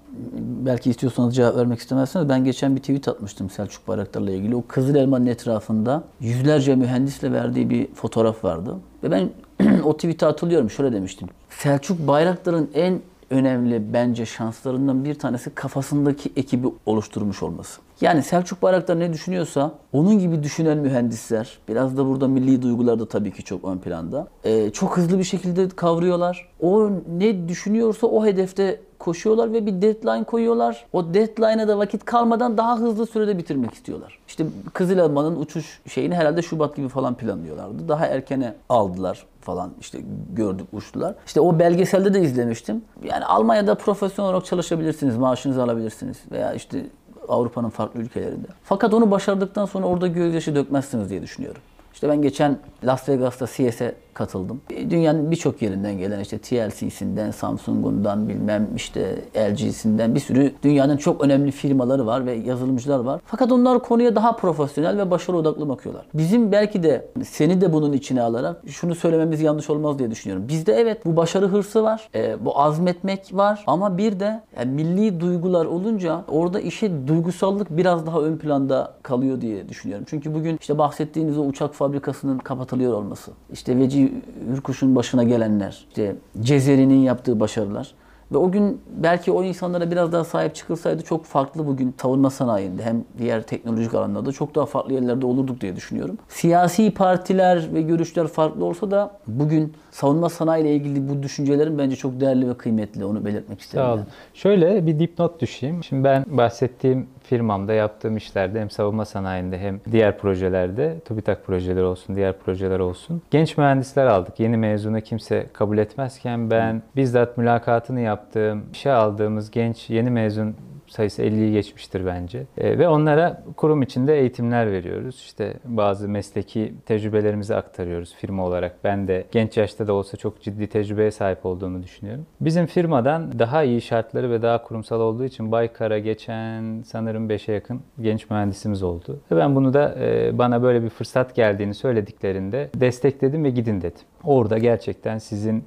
[0.65, 4.55] belki istiyorsanız cevap vermek istemezseniz ben geçen bir tweet atmıştım Selçuk Bayraktar'la ilgili.
[4.55, 8.75] O Kızıl Elma'nın etrafında yüzlerce mühendisle verdiği bir fotoğraf vardı.
[9.03, 9.29] Ve ben
[9.83, 11.27] o tweet'i hatırlıyorum şöyle demiştim.
[11.49, 12.99] Selçuk Bayraktar'ın en
[13.29, 17.81] önemli bence şanslarından bir tanesi kafasındaki ekibi oluşturmuş olması.
[18.01, 23.07] Yani Selçuk Bayraktar ne düşünüyorsa onun gibi düşünen mühendisler, biraz da burada milli duygular da
[23.07, 24.27] tabii ki çok ön planda.
[24.43, 26.49] Ee, çok hızlı bir şekilde kavruyorlar.
[26.61, 30.85] O ne düşünüyorsa o hedefte koşuyorlar ve bir deadline koyuyorlar.
[30.93, 34.19] O deadline'a da vakit kalmadan daha hızlı sürede bitirmek istiyorlar.
[34.27, 37.89] İşte Kızıl Elma'nın uçuş şeyini herhalde Şubat gibi falan planlıyorlardı.
[37.89, 39.99] Daha erkene aldılar falan işte
[40.33, 41.15] gördük uçtular.
[41.25, 42.81] İşte o belgeselde de izlemiştim.
[43.03, 46.85] Yani Almanya'da profesyonel olarak çalışabilirsiniz, maaşınızı alabilirsiniz veya işte
[47.27, 48.47] Avrupa'nın farklı ülkelerinde.
[48.63, 51.61] Fakat onu başardıktan sonra orada gözyaşı dökmezsiniz diye düşünüyorum.
[51.95, 54.61] İşte ben geçen Las Vegas'ta CES'e katıldım.
[54.89, 61.51] Dünyanın birçok yerinden gelen işte TLC'sinden, Samsung'undan bilmem işte LG'sinden bir sürü dünyanın çok önemli
[61.51, 63.21] firmaları var ve yazılımcılar var.
[63.25, 66.05] Fakat onlar konuya daha profesyonel ve başarı odaklı bakıyorlar.
[66.13, 70.47] Bizim belki de seni de bunun içine alarak şunu söylememiz yanlış olmaz diye düşünüyorum.
[70.47, 75.19] Bizde evet bu başarı hırsı var, e, bu azmetmek var ama bir de yani milli
[75.19, 80.05] duygular olunca orada işe duygusallık biraz daha ön planda kalıyor diye düşünüyorum.
[80.09, 84.13] Çünkü bugün işte bahsettiğiniz o uçak fabrikasının kapatılıyor olması, işte Veci
[84.51, 87.93] Hürkuş'un başına gelenler, işte Cezeri'nin yaptığı başarılar
[88.31, 92.83] ve o gün belki o insanlara biraz daha sahip çıkılsaydı çok farklı bugün savunma sanayinde
[92.83, 96.17] hem diğer teknolojik alanlarda çok daha farklı yerlerde olurduk diye düşünüyorum.
[96.27, 101.95] Siyasi partiler ve görüşler farklı olsa da bugün savunma sanayi ile ilgili bu düşüncelerin bence
[101.95, 103.05] çok değerli ve kıymetli.
[103.05, 103.83] Onu belirtmek isterim.
[103.83, 103.95] Sağ yani.
[103.95, 104.07] olun.
[104.33, 105.83] Şöyle bir dipnot düşeyim.
[105.83, 112.15] Şimdi ben bahsettiğim firmamda yaptığım işlerde hem savunma sanayinde hem diğer projelerde, TÜBİTAK projeleri olsun,
[112.15, 113.21] diğer projeler olsun.
[113.31, 114.39] Genç mühendisler aldık.
[114.39, 120.55] Yeni mezuna kimse kabul etmezken ben bizzat mülakatını yaptığım, işe aldığımız genç yeni mezun
[120.87, 122.43] sayısı 50'yi geçmiştir bence.
[122.57, 125.15] E, ve onlara kurum içinde eğitimler veriyoruz.
[125.15, 128.75] İşte bazı mesleki tecrübelerimizi aktarıyoruz firma olarak.
[128.83, 132.25] Ben de genç yaşta da olsa çok ciddi tecrübeye sahip olduğumu düşünüyorum.
[132.41, 137.81] Bizim firmadan daha iyi şartları ve daha kurumsal olduğu için Baykar'a geçen sanırım 5'e yakın
[138.01, 139.19] genç mühendisimiz oldu.
[139.31, 144.05] Ve ben bunu da e, bana böyle bir fırsat geldiğini söylediklerinde destekledim ve gidin dedim.
[144.23, 145.63] Orada gerçekten sizin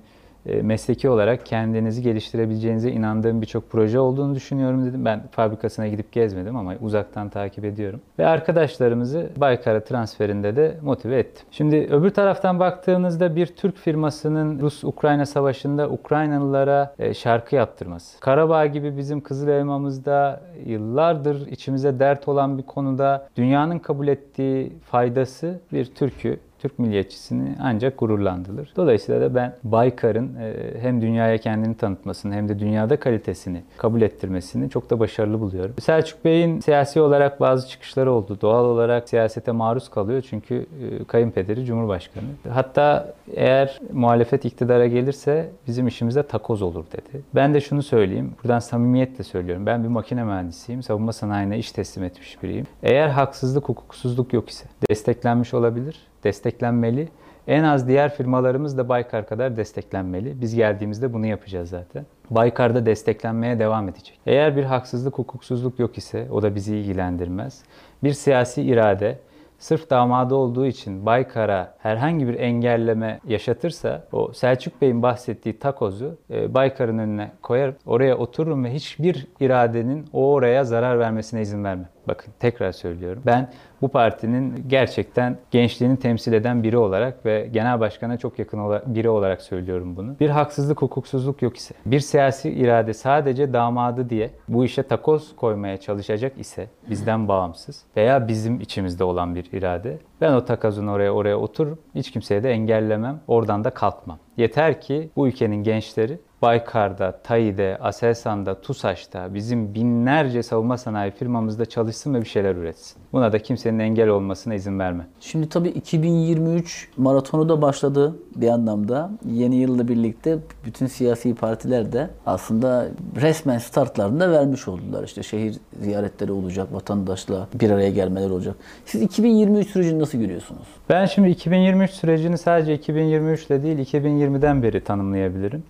[0.62, 5.04] mesleki olarak kendinizi geliştirebileceğinize inandığım birçok proje olduğunu düşünüyorum dedim.
[5.04, 8.00] Ben fabrikasına gidip gezmedim ama uzaktan takip ediyorum.
[8.18, 11.46] Ve arkadaşlarımızı Baykar'a transferinde de motive ettim.
[11.50, 18.20] Şimdi öbür taraftan baktığınızda bir Türk firmasının Rus-Ukrayna savaşında Ukraynalılara e, şarkı yaptırması.
[18.20, 25.60] Karabağ gibi bizim Kızıl Elmamızda yıllardır içimize dert olan bir konuda dünyanın kabul ettiği faydası
[25.72, 28.72] bir türkü Türk milliyetçisini ancak gururlandırılır.
[28.76, 34.70] Dolayısıyla da ben Baykar'ın e, hem dünyaya kendini tanıtmasını hem de dünyada kalitesini kabul ettirmesini
[34.70, 35.74] çok da başarılı buluyorum.
[35.80, 38.38] Selçuk Bey'in siyasi olarak bazı çıkışları oldu.
[38.40, 40.66] Doğal olarak siyasete maruz kalıyor çünkü
[41.00, 42.24] e, kayınpederi Cumhurbaşkanı.
[42.48, 47.22] Hatta eğer muhalefet iktidara gelirse bizim işimize takoz olur dedi.
[47.34, 48.32] Ben de şunu söyleyeyim.
[48.42, 49.66] Buradan samimiyetle söylüyorum.
[49.66, 50.82] Ben bir makine mühendisiyim.
[50.82, 52.66] Savunma sanayine iş teslim etmiş biriyim.
[52.82, 57.08] Eğer haksızlık, hukuksuzluk yok ise desteklenmiş olabilir desteklenmeli.
[57.46, 60.40] En az diğer firmalarımız da Baykar kadar desteklenmeli.
[60.40, 62.06] Biz geldiğimizde bunu yapacağız zaten.
[62.30, 64.20] Baykar da desteklenmeye devam edecek.
[64.26, 67.62] Eğer bir haksızlık, hukuksuzluk yok ise o da bizi ilgilendirmez.
[68.04, 69.18] Bir siyasi irade
[69.58, 76.54] sırf damadı olduğu için Baykar'a herhangi bir engelleme yaşatırsa o Selçuk Bey'in bahsettiği takozu e,
[76.54, 81.88] Baykar'ın önüne koyar, oraya otururum ve hiçbir iradenin o oraya zarar vermesine izin vermem.
[82.08, 83.22] Bakın tekrar söylüyorum.
[83.26, 83.50] Ben
[83.82, 89.42] bu partinin gerçekten gençliğini temsil eden biri olarak ve genel başkana çok yakın biri olarak
[89.42, 90.16] söylüyorum bunu.
[90.20, 95.76] Bir haksızlık, hukuksuzluk yok ise, bir siyasi irade sadece damadı diye bu işe takoz koymaya
[95.76, 101.36] çalışacak ise bizden bağımsız veya bizim içimizde olan bir irade ben o takazın oraya oraya
[101.36, 101.78] otururum.
[101.94, 103.20] Hiç kimseye de engellemem.
[103.26, 104.18] Oradan da kalkmam.
[104.36, 112.14] Yeter ki bu ülkenin gençleri Baykar'da, TAİ'de, Aselsan'da, TUSAŞ'ta bizim binlerce savunma sanayi firmamızda çalışsın
[112.14, 113.02] ve bir şeyler üretsin.
[113.12, 115.06] Buna da kimsenin engel olmasına izin verme.
[115.20, 119.10] Şimdi tabii 2023 maratonu da başladı bir anlamda.
[119.32, 122.86] Yeni yılla birlikte bütün siyasi partiler de aslında
[123.20, 125.04] resmen startlarını da vermiş oldular.
[125.04, 128.56] İşte şehir ziyaretleri olacak, vatandaşla bir araya gelmeler olacak.
[128.86, 130.66] Siz 2023 sürecini nasıl görüyorsunuz?
[130.88, 135.62] Ben şimdi 2023 sürecini sadece 2023 ile değil 2020'den beri tanımlayabilirim.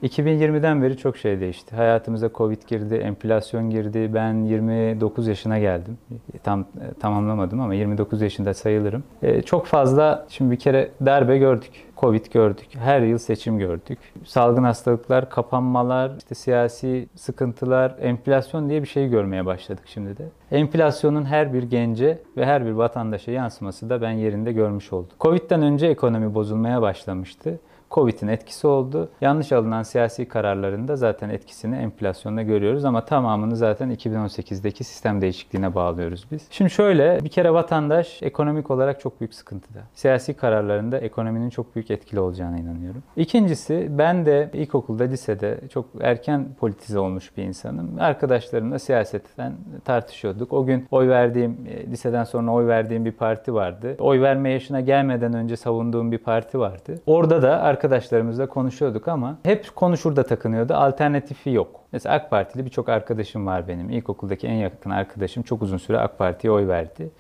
[0.59, 1.77] 2020'den beri çok şey değişti.
[1.77, 4.11] Hayatımıza Covid girdi, enflasyon girdi.
[4.15, 5.99] Ben 29 yaşına geldim.
[6.43, 6.67] Tam
[7.01, 9.05] tamamlamadım ama 29 yaşında sayılırım.
[9.23, 11.71] Ee, çok fazla şimdi bir kere darbe gördük.
[11.97, 12.67] Covid gördük.
[12.75, 13.99] Her yıl seçim gördük.
[14.25, 20.25] Salgın hastalıklar, kapanmalar, işte siyasi sıkıntılar, enflasyon diye bir şey görmeye başladık şimdi de.
[20.51, 25.17] Enflasyonun her bir gence ve her bir vatandaşa yansıması da ben yerinde görmüş oldum.
[25.21, 27.59] Covid'den önce ekonomi bozulmaya başlamıştı.
[27.91, 29.09] Covid'in etkisi oldu.
[29.21, 35.75] Yanlış alınan siyasi kararların da zaten etkisini enflasyonda görüyoruz ama tamamını zaten 2018'deki sistem değişikliğine
[35.75, 36.47] bağlıyoruz biz.
[36.51, 39.79] Şimdi şöyle bir kere vatandaş ekonomik olarak çok büyük sıkıntıda.
[39.95, 43.03] Siyasi kararlarında ekonominin çok büyük etkili olacağına inanıyorum.
[43.17, 47.91] İkincisi ben de ilkokulda, lisede çok erken politize olmuş bir insanım.
[47.99, 49.53] Arkadaşlarımla siyasetten
[49.85, 50.53] tartışıyorduk.
[50.53, 53.97] O gün oy verdiğim, e, liseden sonra oy verdiğim bir parti vardı.
[53.99, 57.01] Oy verme yaşına gelmeden önce savunduğum bir parti vardı.
[57.07, 60.75] Orada da arkadaşlarımızla konuşuyorduk ama hep konuşurda takınıyordu.
[60.75, 61.81] Alternatifi yok.
[61.93, 63.91] Mesela AK Partili birçok arkadaşım var benim.
[63.91, 67.11] İlkokuldaki en yakın arkadaşım çok uzun süre AK Parti'ye oy verdi.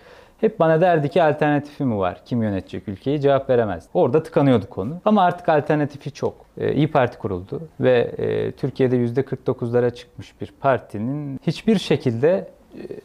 [0.40, 2.20] Hep bana derdi ki alternatifi mi var?
[2.24, 3.20] Kim yönetecek ülkeyi?
[3.20, 3.88] Cevap veremez.
[3.94, 5.00] Orada tıkanıyorduk konu.
[5.04, 6.34] Ama artık alternatifi çok.
[6.56, 12.50] Ee, İyi Parti kuruldu ve e, Türkiye'de %49'lara çıkmış bir partinin hiçbir şekilde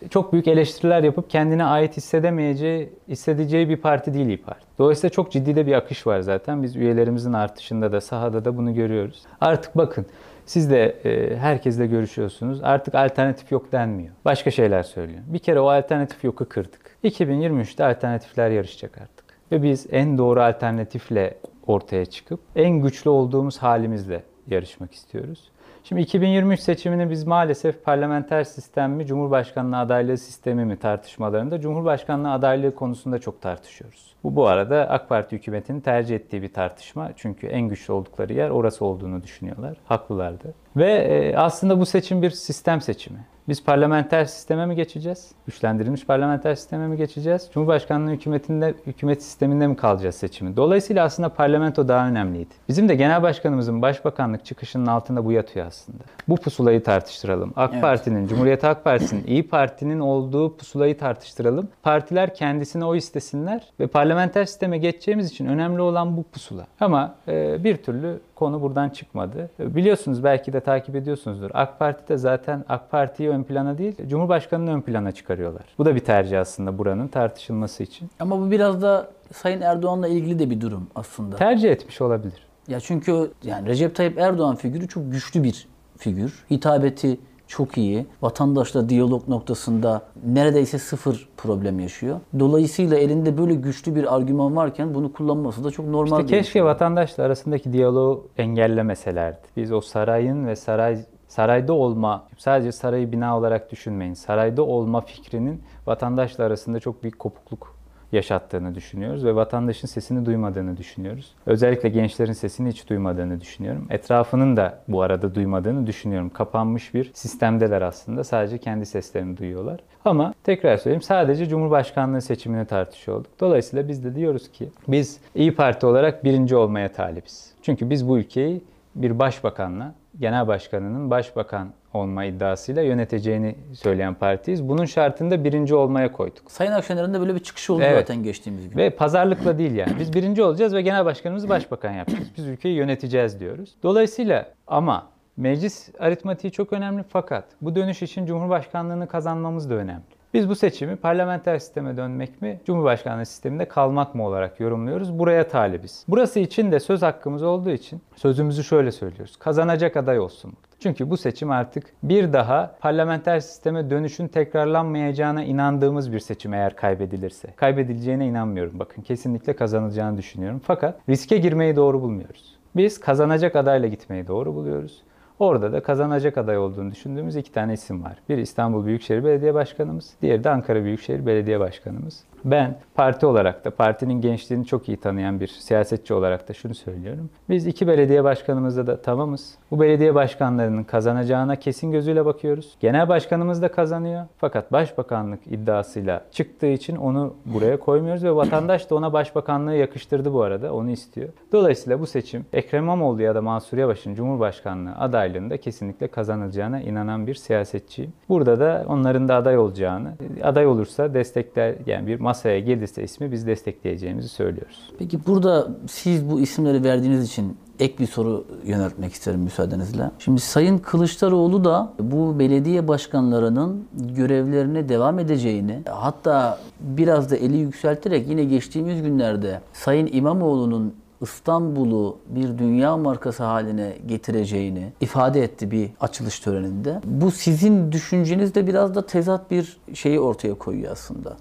[0.10, 4.66] çok büyük eleştiriler yapıp kendine ait hissedemeyeceği, hissedeceği bir parti değil İYİ Parti.
[4.80, 6.64] Dolayısıyla çok ciddi de bir akış var zaten.
[6.64, 9.24] Biz üyelerimizin artışında da sahada da bunu görüyoruz.
[9.42, 10.06] Artık bakın
[10.46, 12.60] siz de e, herkesle görüşüyorsunuz.
[12.64, 14.14] Artık alternatif yok denmiyor.
[14.26, 15.20] Başka şeyler söylüyor.
[15.26, 16.98] Bir kere o alternatif yoku kırdık.
[17.04, 19.26] 2023'te alternatifler yarışacak artık.
[19.52, 25.52] Ve biz en doğru alternatifle ortaya çıkıp en güçlü olduğumuz halimizle yarışmak istiyoruz.
[25.86, 32.76] Şimdi 2023 seçimini biz maalesef parlamenter sistem mi, Cumhurbaşkanlığı adaylığı sistemi mi tartışmalarında Cumhurbaşkanlığı adaylığı
[32.76, 34.16] konusunda çok tartışıyoruz.
[34.24, 37.12] Bu bu arada AK Parti hükümetinin tercih ettiği bir tartışma.
[37.16, 39.78] Çünkü en güçlü oldukları yer orası olduğunu düşünüyorlar.
[39.86, 40.54] Haklılardı.
[40.78, 43.20] Ve e, aslında bu seçim bir sistem seçimi.
[43.48, 45.32] Biz parlamenter sisteme mi geçeceğiz?
[45.46, 47.50] Güçlendirilmiş parlamenter sisteme mi geçeceğiz?
[47.54, 50.58] Cumhurbaşkanlığı hükümetinde, hükümet sisteminde mi kalacağız seçimi?
[50.58, 52.54] Dolayısıyla aslında parlamento daha önemliydi.
[52.70, 56.04] Bizim de genel başkanımızın başbakanlık çıkışının altında bu yatıyor aslında.
[56.28, 57.54] Bu pusulayı tartıştıralım.
[57.56, 57.82] AK Evet.
[57.82, 61.68] Parti'nin, Cumhuriyet Halk Partisi'nin, İyi Parti'nin olduğu pusulayı tartıştıralım.
[61.84, 66.68] Partiler kendisine oy istesinler ve parlamenter sisteme geçeceğimiz için önemli olan bu pusula.
[66.80, 69.50] Ama e, bir türlü konu buradan çıkmadı.
[69.60, 71.50] Biliyorsunuz belki de takip ediyorsunuzdur.
[71.54, 75.66] AK Parti de zaten AK Parti'yi ön plana değil, Cumhurbaşkanı'nı ön plana çıkarıyorlar.
[75.78, 78.10] Bu da bir tercih aslında buranın tartışılması için.
[78.20, 81.36] Ama bu biraz da Sayın Erdoğan'la ilgili de bir durum aslında.
[81.36, 82.48] Tercih etmiş olabilir.
[82.68, 86.46] Ya çünkü yani Recep Tayyip Erdoğan figürü çok güçlü bir figür.
[86.52, 87.18] Hitabeti
[87.54, 88.06] çok iyi.
[88.22, 92.20] Vatandaşla diyalog noktasında neredeyse sıfır problem yaşıyor.
[92.40, 96.20] Dolayısıyla elinde böyle güçlü bir argüman varken bunu kullanması da çok normal.
[96.20, 96.74] İşte keşke düşünüyorum.
[96.74, 99.38] vatandaşla arasındaki diyaloğu engellemeselerdi.
[99.58, 104.14] Biz o sarayın ve saray sarayda olma, sadece sarayı bina olarak düşünmeyin.
[104.14, 107.73] Sarayda olma fikrinin vatandaşla arasında çok büyük kopukluk
[108.14, 111.36] yaşattığını düşünüyoruz ve vatandaşın sesini duymadığını düşünüyoruz.
[111.46, 113.88] Özellikle gençlerin sesini hiç duymadığını düşünüyorum.
[113.90, 116.30] Etrafının da bu arada duymadığını düşünüyorum.
[116.30, 118.24] Kapanmış bir sistemdeler aslında.
[118.24, 119.80] Sadece kendi seslerini duyuyorlar.
[120.06, 123.32] Ama tekrar söyleyeyim sadece Cumhurbaşkanlığı seçimini tartışıyor olduk.
[123.40, 127.54] Dolayısıyla biz de diyoruz ki biz İyi Parti olarak birinci olmaya talibiz.
[127.62, 128.62] Çünkü biz bu ülkeyi
[128.96, 134.70] bir başbakanla, genel başkanının başbakan olma iddiasıyla yöneteceğini söyleyen partiyiz.
[134.70, 136.52] Bunun şartında birinci olmaya koyduk.
[136.52, 138.00] Sayın Akşener'in de böyle bir çıkışı oldu Evet.
[138.00, 138.78] zaten geçtiğimiz gün.
[138.78, 139.94] Ve pazarlıkla değil yani.
[140.00, 142.28] Biz birinci olacağız ve genel başkanımızı başbakan yapacağız.
[142.38, 143.76] Biz ülkeyi yöneteceğiz diyoruz.
[143.84, 150.04] Dolayısıyla ama meclis aritmatiği çok önemli fakat bu dönüş için Cumhurbaşkanlığını kazanmamız da önemli.
[150.34, 155.20] Biz bu seçimi parlamenter sisteme dönmek mi, Cumhurbaşkanlığı sisteminde kalmak mı olarak yorumluyoruz.
[155.20, 156.06] Buraya talibiz.
[156.08, 159.36] Burası için de söz hakkımız olduğu için sözümüzü şöyle söylüyoruz.
[159.38, 160.54] Kazanacak aday olsun.
[160.80, 167.48] Çünkü bu seçim artık bir daha parlamenter sisteme dönüşün tekrarlanmayacağına inandığımız bir seçim eğer kaybedilirse.
[167.56, 169.02] Kaybedileceğine inanmıyorum bakın.
[169.02, 170.62] Kesinlikle kazanılacağını düşünüyorum.
[170.64, 172.56] Fakat riske girmeyi doğru bulmuyoruz.
[172.76, 175.02] Biz kazanacak adayla gitmeyi doğru buluyoruz.
[175.44, 178.18] Orada da kazanacak aday olduğunu düşündüğümüz iki tane isim var.
[178.30, 182.24] Biri İstanbul Büyükşehir Belediye Başkanımız, diğeri de Ankara Büyükşehir Belediye Başkanımız.
[182.46, 187.30] Ben parti olarak da partinin gençliğini çok iyi tanıyan bir siyasetçi olarak da şunu söylüyorum.
[187.50, 189.58] Biz iki belediye başkanımızda da tamamız.
[189.72, 192.76] Bu belediye başkanlarının kazanacağına kesin gözüyle bakıyoruz.
[192.80, 194.26] Genel başkanımız da kazanıyor.
[194.38, 200.42] Fakat başbakanlık iddiasıyla çıktığı için onu buraya koymuyoruz ve vatandaş da ona başbakanlığı yakıştırdı bu
[200.42, 200.74] arada.
[200.74, 201.30] Onu istiyor.
[201.52, 207.36] Dolayısıyla bu seçim Ekrem İmamoğlu ya da Mansur Yavaş'ın Cumhurbaşkanlığı adaylığında kesinlikle kazanılacağına inanan bir
[207.36, 208.14] siyasetçiyim.
[208.30, 213.48] Burada da onların da aday olacağını, aday olursa destekler yani bir masaya gelirse ismi biz
[213.48, 214.92] destekleyeceğimizi söylüyoruz.
[215.00, 220.12] Peki burada siz bu isimleri verdiğiniz için ek bir soru yöneltmek isterim müsaadenizle.
[220.20, 228.30] Şimdi Sayın Kılıçdaroğlu da bu belediye başkanlarının görevlerine devam edeceğini hatta biraz da eli yükselterek
[228.30, 236.40] yine geçtiğimiz günlerde Sayın İmamoğlu'nun İstanbul'u bir dünya markası haline getireceğini ifade etti bir açılış
[236.40, 237.02] töreninde.
[237.06, 241.38] Bu sizin düşüncenizde biraz da tezat bir şeyi ortaya koyuyor aslında.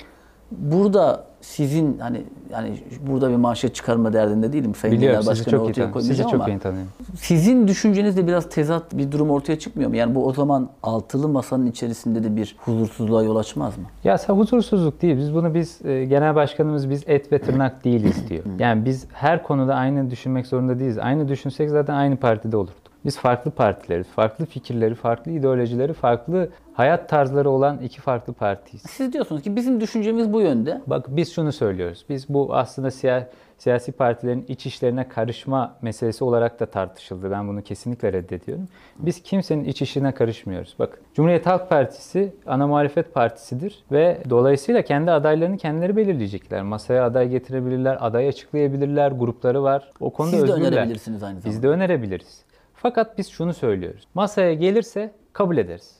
[0.58, 5.50] Burada sizin hani yani burada bir manşet çıkarma derdinde değilim Sayın Biliyorum Genel sizi Başkanı
[5.50, 6.00] çok iyi ortaya tanıyorum.
[6.00, 6.90] Sizi koymayacağım çok ama iyi tanıyorum.
[7.16, 9.96] sizin düşüncenizde biraz tezat bir durum ortaya çıkmıyor mu?
[9.96, 13.84] Yani bu o zaman altılı masanın içerisinde de bir huzursuzluğa yol açmaz mı?
[14.04, 15.16] Ya sa- huzursuzluk değil.
[15.16, 18.44] Biz bunu biz e, genel başkanımız biz et ve tırnak değiliz diyor.
[18.58, 20.98] Yani biz her konuda aynı düşünmek zorunda değiliz.
[20.98, 22.81] Aynı düşünsek zaten aynı partide olurduk.
[23.04, 28.82] Biz farklı partileriz, farklı fikirleri, farklı ideolojileri, farklı hayat tarzları olan iki farklı partiyiz.
[28.82, 30.80] Siz diyorsunuz ki bizim düşüncemiz bu yönde.
[30.86, 32.04] Bak biz şunu söylüyoruz.
[32.08, 33.26] Biz bu aslında siya-
[33.58, 37.30] siyasi partilerin iç işlerine karışma meselesi olarak da tartışıldı.
[37.30, 38.68] Ben bunu kesinlikle reddediyorum.
[38.98, 40.74] Biz kimsenin iç işine karışmıyoruz.
[40.78, 46.62] Bakın Cumhuriyet Halk Partisi ana muhalefet partisidir ve dolayısıyla kendi adaylarını kendileri belirleyecekler.
[46.62, 49.90] Masaya aday getirebilirler, aday açıklayabilirler, grupları var.
[50.00, 50.72] O konuda Siz de özgürler.
[50.72, 51.48] önerebilirsiniz aynı zamanda.
[51.50, 52.42] Biz de önerebiliriz.
[52.82, 54.04] Fakat biz şunu söylüyoruz.
[54.14, 55.96] Masaya gelirse kabul ederiz.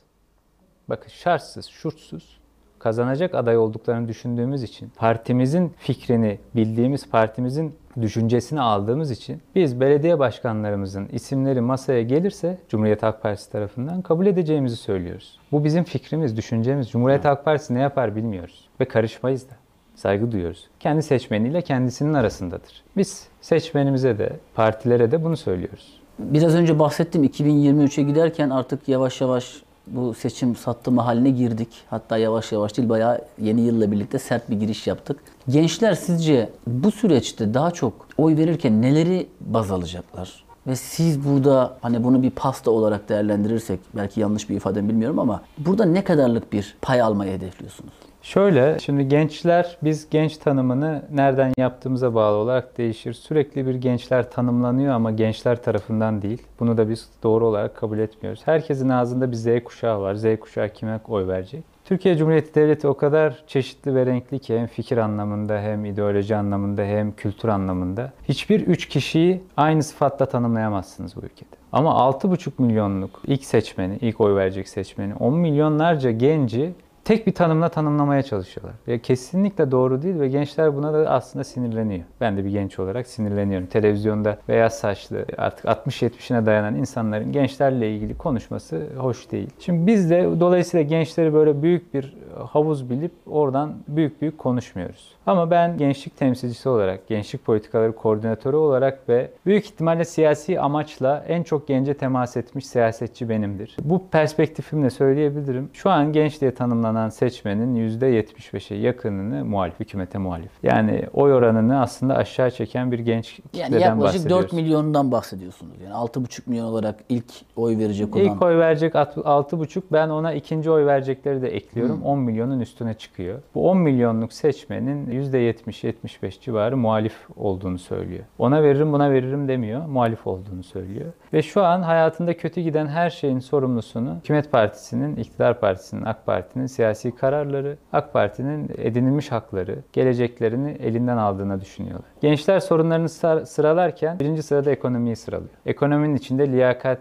[0.88, 2.40] Bakın şartsız, şurtsuz
[2.79, 11.09] kazanacak aday olduklarını düşündüğümüz için, partimizin fikrini bildiğimiz, partimizin düşüncesini aldığımız için biz belediye başkanlarımızın
[11.12, 15.38] isimleri masaya gelirse Cumhuriyet Halk Partisi tarafından kabul edeceğimizi söylüyoruz.
[15.53, 16.90] Bu bizim fikrimiz, düşüncemiz.
[16.90, 19.55] Cumhuriyet Halk Partisi ne yapar bilmiyoruz ve karışmayız da.
[19.95, 20.68] Saygı duyuyoruz.
[20.81, 22.85] Kendi seçmeniyle kendisinin arasındadır.
[22.97, 26.01] Biz seçmenimize de, partilere de bunu söylüyoruz.
[26.22, 31.68] Biraz önce bahsettim 2023'e giderken artık yavaş yavaş bu seçim sattırma haline girdik.
[31.90, 35.20] Hatta yavaş yavaş değil bayağı yeni yılla birlikte sert bir giriş yaptık.
[35.48, 40.44] Gençler sizce bu süreçte daha çok oy verirken neleri baz alacaklar?
[40.66, 45.42] Ve siz burada hani bunu bir pasta olarak değerlendirirsek belki yanlış bir ifade bilmiyorum ama
[45.58, 47.92] burada ne kadarlık bir pay almayı hedefliyorsunuz?
[48.22, 53.12] Şöyle, şimdi gençler, biz genç tanımını nereden yaptığımıza bağlı olarak değişir.
[53.12, 56.42] Sürekli bir gençler tanımlanıyor ama gençler tarafından değil.
[56.61, 58.40] Bunu da biz doğru olarak kabul etmiyoruz.
[58.44, 60.14] Herkesin ağzında bir Z kuşağı var.
[60.14, 61.64] Z kuşağı kime oy verecek?
[61.84, 66.82] Türkiye Cumhuriyeti Devleti o kadar çeşitli ve renkli ki hem fikir anlamında hem ideoloji anlamında
[66.82, 68.12] hem kültür anlamında.
[68.28, 71.51] Hiçbir üç kişiyi aynı sıfatla tanımlayamazsınız bu ülkede.
[71.72, 76.72] Ama 6,5 milyonluk ilk seçmeni, ilk oy verecek seçmeni, 10 milyonlarca genci
[77.05, 78.74] tek bir tanımla tanımlamaya çalışıyorlar.
[78.88, 82.05] Ve kesinlikle doğru değil ve gençler buna da aslında sinirleniyor.
[82.20, 83.66] Ben de bir genç olarak sinirleniyorum.
[83.66, 89.50] Televizyonda beyaz saçlı artık 60-70'ine dayanan insanların gençlerle ilgili konuşması hoş değil.
[89.59, 95.14] Şimdi biz de dolayısıyla gençleri böyle büyük bir havuz bilip oradan büyük büyük konuşmuyoruz.
[95.26, 101.42] Ama ben gençlik temsilcisi olarak, gençlik politikaları koordinatörü olarak ve büyük ihtimalle siyasi amaçla en
[101.42, 103.76] çok gence temas etmiş siyasetçi benimdir.
[103.84, 105.70] Bu perspektifimle söyleyebilirim.
[105.72, 110.51] Şu an genç diye tanımlanan seçmenin %75'e yakınını muhalif, hükümete muhalif.
[110.62, 114.45] Yani oy oranını aslında aşağı çeken bir genç Yani kitleden yaklaşık bahsediyoruz.
[114.45, 115.72] 4 milyondan bahsediyorsunuz.
[115.84, 118.24] Yani 6,5 milyon olarak ilk oy verecek olan.
[118.24, 122.03] İlk oy verecek at- 6,5 ben ona ikinci oy verecekleri de ekliyorum.
[122.03, 123.38] 10 milyonun üstüne çıkıyor.
[123.55, 128.24] Bu 10 milyonluk seçmenin %70-75 civarı muhalif olduğunu söylüyor.
[128.38, 129.86] Ona veririm buna veririm demiyor.
[129.86, 131.12] Muhalif olduğunu söylüyor.
[131.32, 136.66] Ve şu an hayatında kötü giden her şeyin sorumlusunu Hükümet Partisi'nin, iktidar partisinin, AK Parti'nin
[136.83, 142.09] siyasi kararları, AK Parti'nin edinilmiş hakları, geleceklerini elinden aldığını düşünüyorlar.
[142.20, 145.51] Gençler sorunlarını sır- sıralarken birinci sırada ekonomiyi sıralıyor.
[145.66, 147.01] Ekonominin içinde liyakat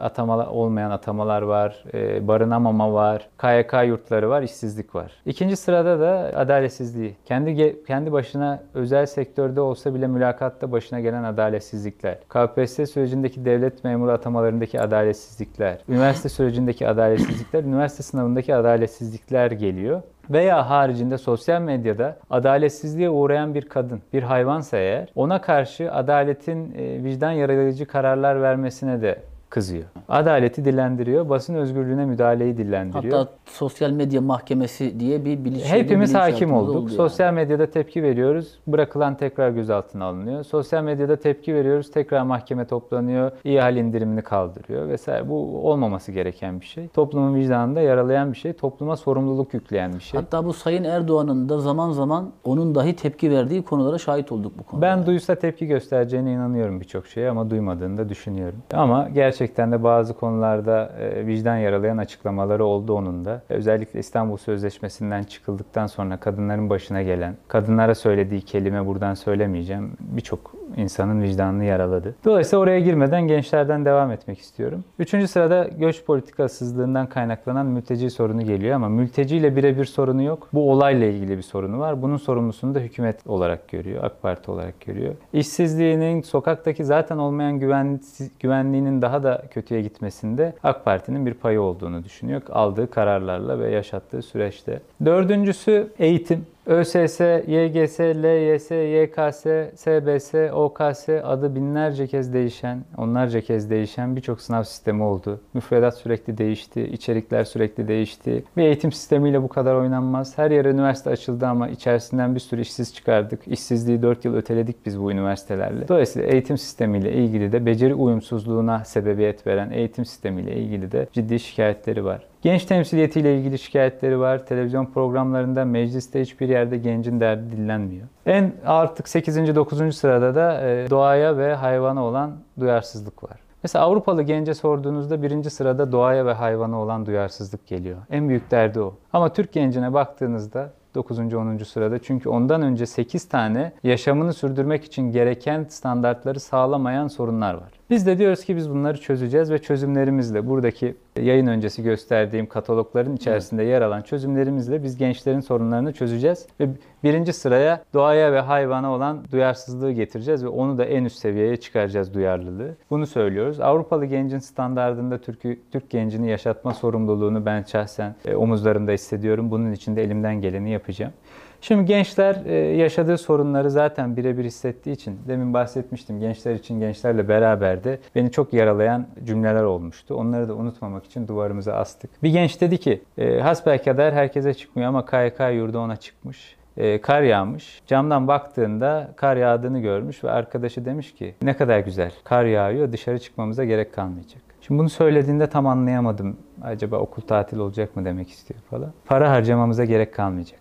[0.00, 5.12] atamalar olmayan atamalar var, e, barınamama var, KYK yurtları var, işsizlik var.
[5.26, 7.16] İkinci sırada da adaletsizliği.
[7.24, 12.18] Kendi kendi başına özel sektörde olsa bile mülakatta başına gelen adaletsizlikler.
[12.28, 20.02] KPSS sürecindeki devlet memuru atamalarındaki adaletsizlikler, üniversite sürecindeki adaletsizlikler, üniversite sınavındaki adaletsizlikler geliyor.
[20.30, 27.04] Veya haricinde sosyal medyada adaletsizliğe uğrayan bir kadın, bir hayvansa eğer ona karşı adaletin e,
[27.04, 29.18] vicdan yaralayıcı kararlar vermesine de
[29.50, 29.84] kızıyor.
[30.08, 33.18] Adaleti dillendiriyor, basın özgürlüğüne müdahaleyi dillendiriyor.
[33.18, 36.76] Hatta sosyal medya mahkemesi diye bir bilinç Hepimiz hakim olduk.
[36.76, 36.96] oldu yani.
[36.96, 38.58] Sosyal medyada tepki veriyoruz.
[38.66, 40.44] Bırakılan tekrar gözaltına alınıyor.
[40.44, 41.90] Sosyal medyada tepki veriyoruz.
[41.90, 43.32] Tekrar mahkeme toplanıyor.
[43.44, 45.28] İhal indirimini kaldırıyor vesaire.
[45.28, 46.88] Bu olmaması gereken bir şey.
[46.88, 48.52] Toplumun vicdanında yaralayan bir şey.
[48.52, 50.20] Topluma sorumluluk yükleyen bir şey.
[50.20, 54.62] Hatta bu Sayın Erdoğan'ın da zaman zaman onun dahi tepki verdiği konulara şahit olduk bu
[54.62, 54.86] konuda.
[54.86, 58.58] Ben duysa tepki göstereceğine inanıyorum birçok şeye ama duymadığını da düşünüyorum.
[58.74, 59.08] Ama
[59.40, 63.42] gerçekten de bazı konularda e, vicdan yaralayan açıklamaları oldu onun da.
[63.48, 69.92] Özellikle İstanbul Sözleşmesi'nden çıkıldıktan sonra kadınların başına gelen, kadınlara söylediği kelime buradan söylemeyeceğim.
[70.00, 72.14] Birçok insanın vicdanını yaraladı.
[72.24, 74.84] Dolayısıyla oraya girmeden gençlerden devam etmek istiyorum.
[74.98, 80.48] Üçüncü sırada göç politikasızlığından kaynaklanan mülteci sorunu geliyor ama mülteciyle birebir sorunu yok.
[80.52, 82.02] Bu olayla ilgili bir sorunu var.
[82.02, 85.14] Bunun sorumlusunu da hükümet olarak görüyor, AK Parti olarak görüyor.
[85.32, 88.00] İşsizliğinin, sokaktaki zaten olmayan güven,
[88.40, 92.42] güvenliğinin daha da kötüye gitmesinde AK Parti'nin bir payı olduğunu düşünüyor.
[92.50, 94.80] Aldığı kararlarla ve yaşattığı süreçte.
[95.04, 96.46] Dördüncüsü eğitim.
[96.66, 104.62] ÖSS, YGS, LYS, YKS, SBS, OKS adı binlerce kez değişen, onlarca kez değişen birçok sınav
[104.62, 105.40] sistemi oldu.
[105.54, 108.44] Müfredat sürekli değişti, içerikler sürekli değişti.
[108.56, 110.38] Bir eğitim sistemiyle bu kadar oynanmaz.
[110.38, 113.40] Her yere üniversite açıldı ama içerisinden bir sürü işsiz çıkardık.
[113.48, 115.88] İşsizliği 4 yıl öteledik biz bu üniversitelerle.
[115.88, 122.04] Dolayısıyla eğitim sistemiyle ilgili de beceri uyumsuzluğuna sebebiyet veren eğitim sistemiyle ilgili de ciddi şikayetleri
[122.04, 122.29] var.
[122.42, 124.46] Genç temsiliyetiyle ilgili şikayetleri var.
[124.46, 128.06] Televizyon programlarında, mecliste hiçbir yerde gencin derdi dillenmiyor.
[128.26, 129.54] En artık 8.
[129.54, 129.96] 9.
[129.96, 133.40] sırada da e, doğaya ve hayvana olan duyarsızlık var.
[133.62, 137.98] Mesela Avrupalı gence sorduğunuzda birinci sırada doğaya ve hayvana olan duyarsızlık geliyor.
[138.10, 138.94] En büyük derdi o.
[139.12, 141.18] Ama Türk gencine baktığınızda 9.
[141.18, 141.58] 10.
[141.58, 141.98] sırada.
[141.98, 147.79] Çünkü ondan önce 8 tane yaşamını sürdürmek için gereken standartları sağlamayan sorunlar var.
[147.90, 153.62] Biz de diyoruz ki biz bunları çözeceğiz ve çözümlerimizle buradaki yayın öncesi gösterdiğim katalogların içerisinde
[153.62, 156.68] yer alan çözümlerimizle biz gençlerin sorunlarını çözeceğiz ve
[157.04, 162.14] birinci sıraya doğaya ve hayvana olan duyarsızlığı getireceğiz ve onu da en üst seviyeye çıkaracağız
[162.14, 162.76] duyarlılığı.
[162.90, 163.60] Bunu söylüyoruz.
[163.60, 169.50] Avrupalı gencin standartında Türk, Türk gencini yaşatma sorumluluğunu ben şahsen e, omuzlarımda hissediyorum.
[169.50, 171.12] Bunun için de elimden geleni yapacağım.
[171.60, 177.84] Şimdi gençler e, yaşadığı sorunları zaten birebir hissettiği için demin bahsetmiştim gençler için gençlerle beraber
[177.84, 180.14] de beni çok yaralayan cümleler olmuştu.
[180.14, 182.22] Onları da unutmamak için duvarımıza astık.
[182.22, 186.56] Bir genç dedi ki e, hasbelkader herkese çıkmıyor ama KYK yurdu ona çıkmış.
[186.76, 187.82] E, kar yağmış.
[187.86, 193.18] Camdan baktığında kar yağdığını görmüş ve arkadaşı demiş ki ne kadar güzel kar yağıyor dışarı
[193.18, 194.42] çıkmamıza gerek kalmayacak.
[194.60, 196.36] Şimdi bunu söylediğinde tam anlayamadım.
[196.62, 198.92] Acaba okul tatil olacak mı demek istiyor falan.
[199.04, 200.59] Para harcamamıza gerek kalmayacak.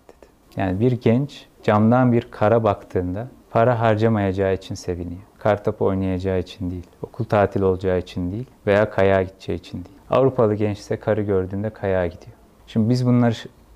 [0.57, 5.21] Yani bir genç camdan bir kara baktığında para harcamayacağı için seviniyor.
[5.37, 9.97] Kartopu oynayacağı için değil, okul tatil olacağı için değil veya kayağa gideceği için değil.
[10.09, 12.33] Avrupalı genç ise karı gördüğünde kayağa gidiyor.
[12.67, 13.35] Şimdi biz bunları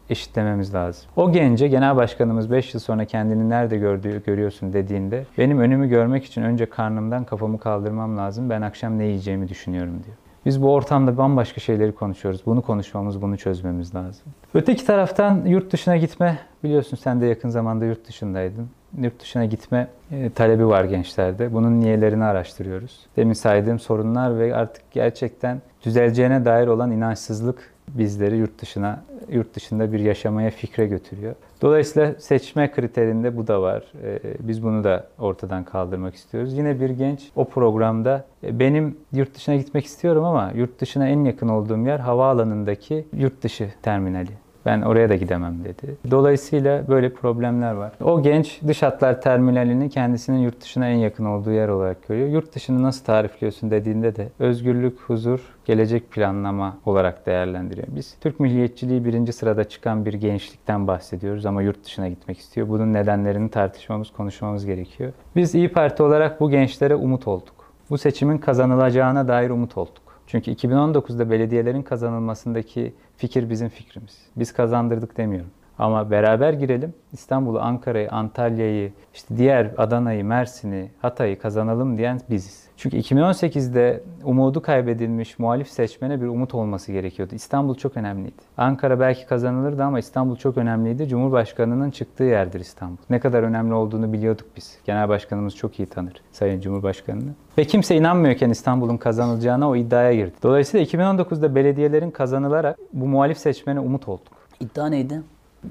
[0.09, 1.05] eşitlememiz lazım.
[1.15, 6.25] O gence genel başkanımız 5 yıl sonra kendini nerede gördüğü görüyorsun dediğinde benim önümü görmek
[6.25, 8.49] için önce karnımdan kafamı kaldırmam lazım.
[8.49, 10.17] Ben akşam ne yiyeceğimi düşünüyorum diyor.
[10.45, 12.41] Biz bu ortamda bambaşka şeyleri konuşuyoruz.
[12.45, 14.25] Bunu konuşmamız, bunu çözmemiz lazım.
[14.53, 18.69] Öteki taraftan yurt dışına gitme, biliyorsun sen de yakın zamanda yurt dışındaydın.
[19.01, 21.53] Yurt dışına gitme e, talebi var gençlerde.
[21.53, 22.99] Bunun niyelerini araştırıyoruz.
[23.17, 29.93] Demin saydığım sorunlar ve artık gerçekten düzeleceğine dair olan inançsızlık bizleri yurt dışına, yurt dışında
[29.93, 31.35] bir yaşamaya fikre götürüyor.
[31.61, 33.83] Dolayısıyla seçme kriterinde bu da var.
[34.03, 36.53] Ee, Biz bunu da ortadan kaldırmak istiyoruz.
[36.57, 41.23] Yine bir genç o programda "E, benim yurt dışına gitmek istiyorum ama yurt dışına en
[41.23, 44.29] yakın olduğum yer havaalanındaki yurt dışı terminali.
[44.65, 45.95] Ben oraya da gidemem dedi.
[46.11, 47.91] Dolayısıyla böyle problemler var.
[48.03, 52.27] O genç dış hatlar terminalini kendisinin yurt dışına en yakın olduğu yer olarak görüyor.
[52.27, 57.87] Yurt dışını nasıl tarifliyorsun dediğinde de özgürlük, huzur, gelecek planlama olarak değerlendiriyor.
[57.89, 62.69] Biz Türk milliyetçiliği birinci sırada çıkan bir gençlikten bahsediyoruz ama yurt dışına gitmek istiyor.
[62.69, 65.13] Bunun nedenlerini tartışmamız, konuşmamız gerekiyor.
[65.35, 67.53] Biz İyi Parti olarak bu gençlere umut olduk.
[67.89, 70.03] Bu seçimin kazanılacağına dair umut olduk.
[70.27, 74.17] Çünkü 2019'da belediyelerin kazanılmasındaki fikir bizim fikrimiz.
[74.35, 75.51] Biz kazandırdık demiyorum.
[75.79, 76.93] Ama beraber girelim.
[77.13, 82.62] İstanbul'u, Ankara'yı, Antalya'yı, işte diğer Adana'yı, Mersin'i, Hatay'ı kazanalım diyen biziz.
[82.77, 87.35] Çünkü 2018'de umudu kaybedilmiş muhalif seçmene bir umut olması gerekiyordu.
[87.35, 88.41] İstanbul çok önemliydi.
[88.57, 91.07] Ankara belki kazanılırdı ama İstanbul çok önemliydi.
[91.07, 92.97] Cumhurbaşkanının çıktığı yerdir İstanbul.
[93.09, 94.77] Ne kadar önemli olduğunu biliyorduk biz.
[94.85, 97.31] Genel Başkanımız çok iyi tanır Sayın Cumhurbaşkanını.
[97.57, 100.33] Ve kimse inanmıyorken İstanbul'un kazanılacağına o iddiaya girdi.
[100.43, 104.33] Dolayısıyla 2019'da belediyelerin kazanılarak bu muhalif seçmene umut olduk.
[104.59, 105.21] İddia neydi?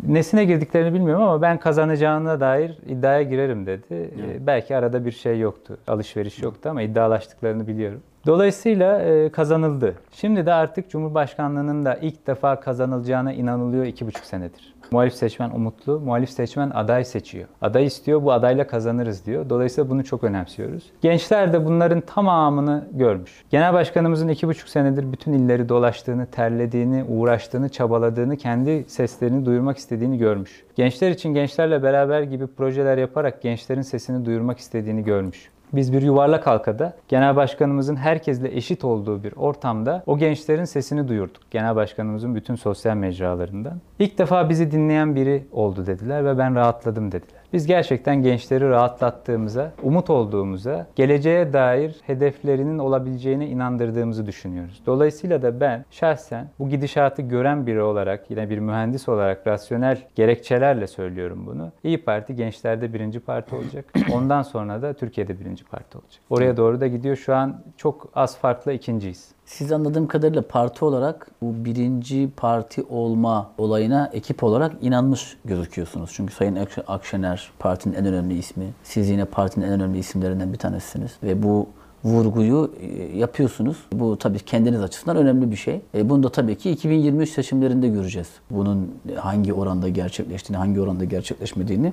[0.09, 3.85] Nesine girdiklerini bilmiyorum ama ben kazanacağına dair iddiaya girerim dedi.
[3.91, 8.01] Ee, belki arada bir şey yoktu, alışveriş yoktu ama iddialaştıklarını biliyorum.
[8.27, 9.95] Dolayısıyla e, kazanıldı.
[10.13, 14.72] Şimdi de artık Cumhurbaşkanlığının da ilk defa kazanılacağına inanılıyor iki buçuk senedir.
[14.93, 17.49] Muhalif seçmen umutlu, muhalif seçmen aday seçiyor.
[17.63, 19.51] Aday istiyor, bu adayla kazanırız diyor.
[19.51, 20.85] Dolayısıyla bunu çok önemsiyoruz.
[21.03, 23.45] Gençler de bunların tamamını görmüş.
[23.51, 30.19] Genel Başkanımızın iki buçuk senedir bütün illeri dolaştığını, terlediğini, uğraştığını, çabaladığını, kendi seslerini duyurmak istediğini
[30.19, 30.65] görmüş.
[30.75, 35.51] Gençler için gençlerle beraber gibi projeler yaparak gençlerin sesini duyurmak istediğini görmüş.
[35.73, 41.43] Biz bir yuvarlak halkada genel başkanımızın herkesle eşit olduğu bir ortamda o gençlerin sesini duyurduk.
[41.51, 43.81] Genel başkanımızın bütün sosyal mecralarından.
[43.99, 47.42] İlk defa bizi dinleyen biri oldu dediler ve ben rahatladım dediler.
[47.53, 54.83] Biz gerçekten gençleri rahatlattığımıza, umut olduğumuza, geleceğe dair hedeflerinin olabileceğine inandırdığımızı düşünüyoruz.
[54.87, 60.87] Dolayısıyla da ben şahsen bu gidişatı gören biri olarak, yine bir mühendis olarak rasyonel gerekçelerle
[60.87, 61.73] söylüyorum bunu.
[61.85, 63.85] İyi Parti gençlerde birinci parti olacak.
[64.13, 66.21] Ondan sonra da Türkiye'de birinci parti olacak.
[66.31, 67.17] Oraya doğru da gidiyor.
[67.17, 69.35] Şu an çok az farkla ikinciyiz.
[69.47, 76.11] Siz anladığım kadarıyla parti olarak bu birinci parti olma olayına ekip olarak inanmış gözüküyorsunuz.
[76.15, 78.65] Çünkü Sayın Ak- Akşener partinin en önemli ismi.
[78.85, 81.11] Siz yine partinin en önemli isimlerinden bir tanesiniz.
[81.23, 81.67] Ve bu
[82.05, 82.87] vurguyu e,
[83.19, 83.77] yapıyorsunuz.
[83.93, 85.81] Bu tabii kendiniz açısından önemli bir şey.
[85.95, 88.29] E, bunu da tabii ki 2023 seçimlerinde göreceğiz.
[88.51, 91.93] Bunun hangi oranda gerçekleştiğini, hangi oranda gerçekleşmediğini.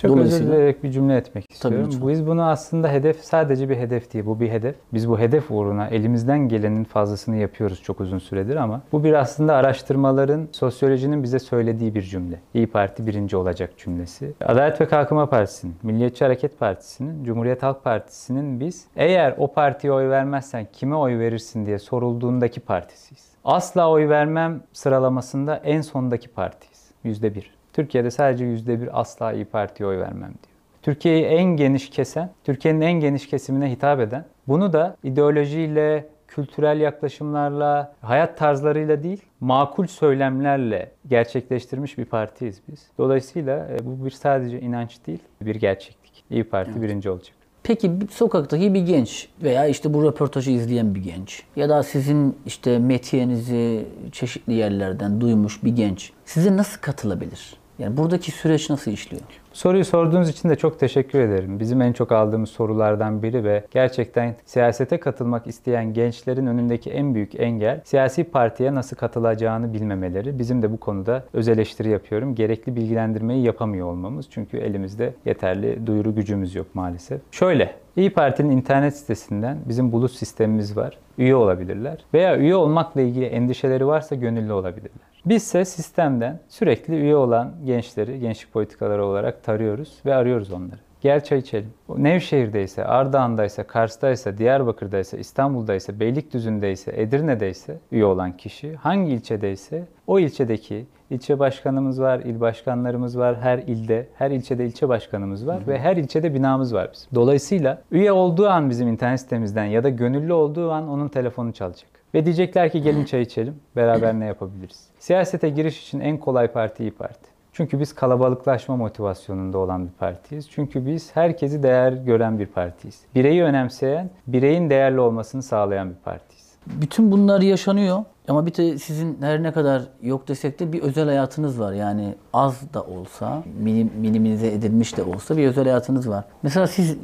[0.00, 1.86] Çok özür Dolayısıyla- dileyerek bir cümle etmek istiyorum.
[1.92, 2.08] lütfen.
[2.08, 4.26] Biz bunu aslında hedef sadece bir hedef değil.
[4.26, 4.74] Bu bir hedef.
[4.92, 9.54] Biz bu hedef uğruna elimizden gelenin fazlasını yapıyoruz çok uzun süredir ama bu bir aslında
[9.54, 12.40] araştırmaların, sosyolojinin bize söylediği bir cümle.
[12.54, 14.32] İyi Parti birinci olacak cümlesi.
[14.44, 20.08] Adalet ve Kalkınma Partisi'nin, Milliyetçi Hareket Partisi'nin, Cumhuriyet Halk Partisi'nin biz eğer o partiye oy
[20.08, 23.30] vermezsen kime oy verirsin diye sorulduğundaki partisiyiz.
[23.44, 26.90] Asla oy vermem sıralamasında en sondaki partiyiz.
[27.04, 27.59] Yüzde bir.
[27.72, 30.56] Türkiye'de sadece yüzde bir asla İyi Parti'ye oy vermem diyor.
[30.82, 37.94] Türkiye'yi en geniş kesen, Türkiye'nin en geniş kesimine hitap eden, bunu da ideolojiyle, kültürel yaklaşımlarla,
[38.00, 42.86] hayat tarzlarıyla değil, makul söylemlerle gerçekleştirmiş bir partiyiz biz.
[42.98, 46.24] Dolayısıyla e, bu bir sadece inanç değil, bir gerçeklik.
[46.30, 47.34] İyi Parti birinci olacak.
[47.62, 52.78] Peki sokaktaki bir genç veya işte bu röportajı izleyen bir genç ya da sizin işte
[52.78, 57.59] metiyenizi çeşitli yerlerden duymuş bir genç size nasıl katılabilir?
[57.80, 59.22] Yani buradaki süreç nasıl işliyor?
[59.52, 61.60] Soruyu sorduğunuz için de çok teşekkür ederim.
[61.60, 67.40] Bizim en çok aldığımız sorulardan biri ve gerçekten siyasete katılmak isteyen gençlerin önündeki en büyük
[67.40, 70.38] engel siyasi partiye nasıl katılacağını bilmemeleri.
[70.38, 72.34] Bizim de bu konuda öz eleştiri yapıyorum.
[72.34, 74.26] Gerekli bilgilendirmeyi yapamıyor olmamız.
[74.30, 77.20] Çünkü elimizde yeterli duyuru gücümüz yok maalesef.
[77.30, 80.98] Şöyle, İyi Parti'nin internet sitesinden bizim bulut sistemimiz var.
[81.18, 82.04] Üye olabilirler.
[82.14, 85.09] Veya üye olmakla ilgili endişeleri varsa gönüllü olabilirler.
[85.26, 90.80] Bizse sistemden sürekli üye olan gençleri gençlik politikaları olarak tarıyoruz ve arıyoruz onları.
[91.00, 91.70] Gel çay içelim.
[91.96, 101.38] Nevşehir'deyse, Ardahan'daysa, Kars'taysa, Diyarbakır'daysa, İstanbul'daysa, Beylikdüzü'ndeyse, Edirne'deyse üye olan kişi hangi ilçedeyse o ilçedeki ilçe
[101.38, 106.34] başkanımız var, il başkanlarımız var her ilde, her ilçede ilçe başkanımız var ve her ilçede
[106.34, 107.14] binamız var bizim.
[107.14, 111.99] Dolayısıyla üye olduğu an bizim internet sitemizden ya da gönüllü olduğu an onun telefonu çalacak.
[112.14, 114.86] Ve diyecekler ki gelin çay içelim, beraber ne yapabiliriz?
[114.98, 117.30] Siyasete giriş için en kolay parti İyi Parti.
[117.52, 120.50] Çünkü biz kalabalıklaşma motivasyonunda olan bir partiyiz.
[120.50, 123.00] Çünkü biz herkesi değer gören bir partiyiz.
[123.14, 126.50] Bireyi önemseyen, bireyin değerli olmasını sağlayan bir partiyiz.
[126.66, 131.06] Bütün bunlar yaşanıyor ama bir de sizin her ne kadar yok desek de bir özel
[131.06, 131.72] hayatınız var.
[131.72, 136.24] Yani az da olsa, minim, minimize edilmiş de olsa bir özel hayatınız var.
[136.42, 136.96] Mesela siz e,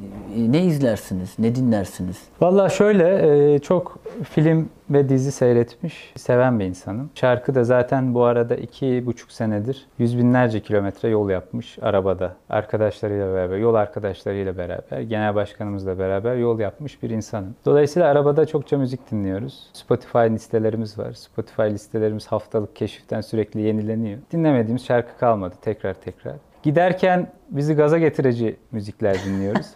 [0.53, 2.23] ne izlersiniz, ne dinlersiniz?
[2.41, 3.99] Valla şöyle e, çok
[4.31, 7.11] film ve dizi seyretmiş, seven bir insanım.
[7.15, 12.37] Şarkı da zaten bu arada iki buçuk senedir yüz binlerce kilometre yol yapmış arabada.
[12.51, 17.55] Arkadaşlarıyla beraber, yol arkadaşlarıyla beraber, genel başkanımızla beraber yol yapmış bir insanım.
[17.65, 19.71] Dolayısıyla arabada çokça müzik dinliyoruz.
[19.73, 21.13] Spotify listelerimiz var.
[21.13, 24.19] Spotify listelerimiz haftalık keşiften sürekli yenileniyor.
[24.33, 26.35] Dinlemediğimiz şarkı kalmadı tekrar tekrar.
[26.67, 29.67] Giderken bizi gaza getirici müzikler dinliyoruz.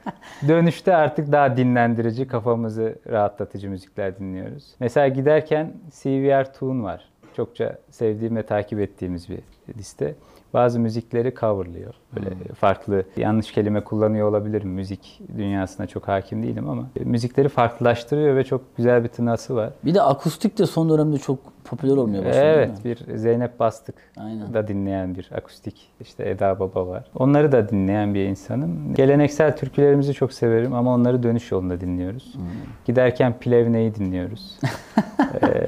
[0.48, 4.74] Dönüşte artık daha dinlendirici, kafamızı rahatlatıcı müzikler dinliyoruz.
[4.80, 7.08] Mesela giderken CVR Tune var.
[7.36, 9.40] Çokça sevdiğim ve takip ettiğimiz bir
[9.78, 10.14] liste.
[10.54, 11.94] Bazı müzikleri coverlıyor.
[12.16, 14.70] Böyle farklı, yanlış kelime kullanıyor olabilirim.
[14.70, 19.70] Müzik dünyasına çok hakim değilim ama müzikleri farklılaştırıyor ve çok güzel bir tınası var.
[19.84, 22.44] Bir de akustik de son dönemde çok popüler olmaya başladı.
[22.44, 24.54] Evet, bir Zeynep Bastık Aynen.
[24.54, 27.04] da dinleyen bir akustik işte Eda Baba var.
[27.14, 28.94] Onları da dinleyen bir insanım.
[28.94, 32.34] Geleneksel türkülerimizi çok severim ama onları dönüş yolunda dinliyoruz.
[32.34, 32.42] Hmm.
[32.84, 34.58] Giderken Plevne'yi dinliyoruz.
[35.42, 35.66] ee,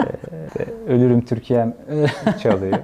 [0.88, 1.74] Ölürüm Türkiye'm
[2.42, 2.78] çalıyor.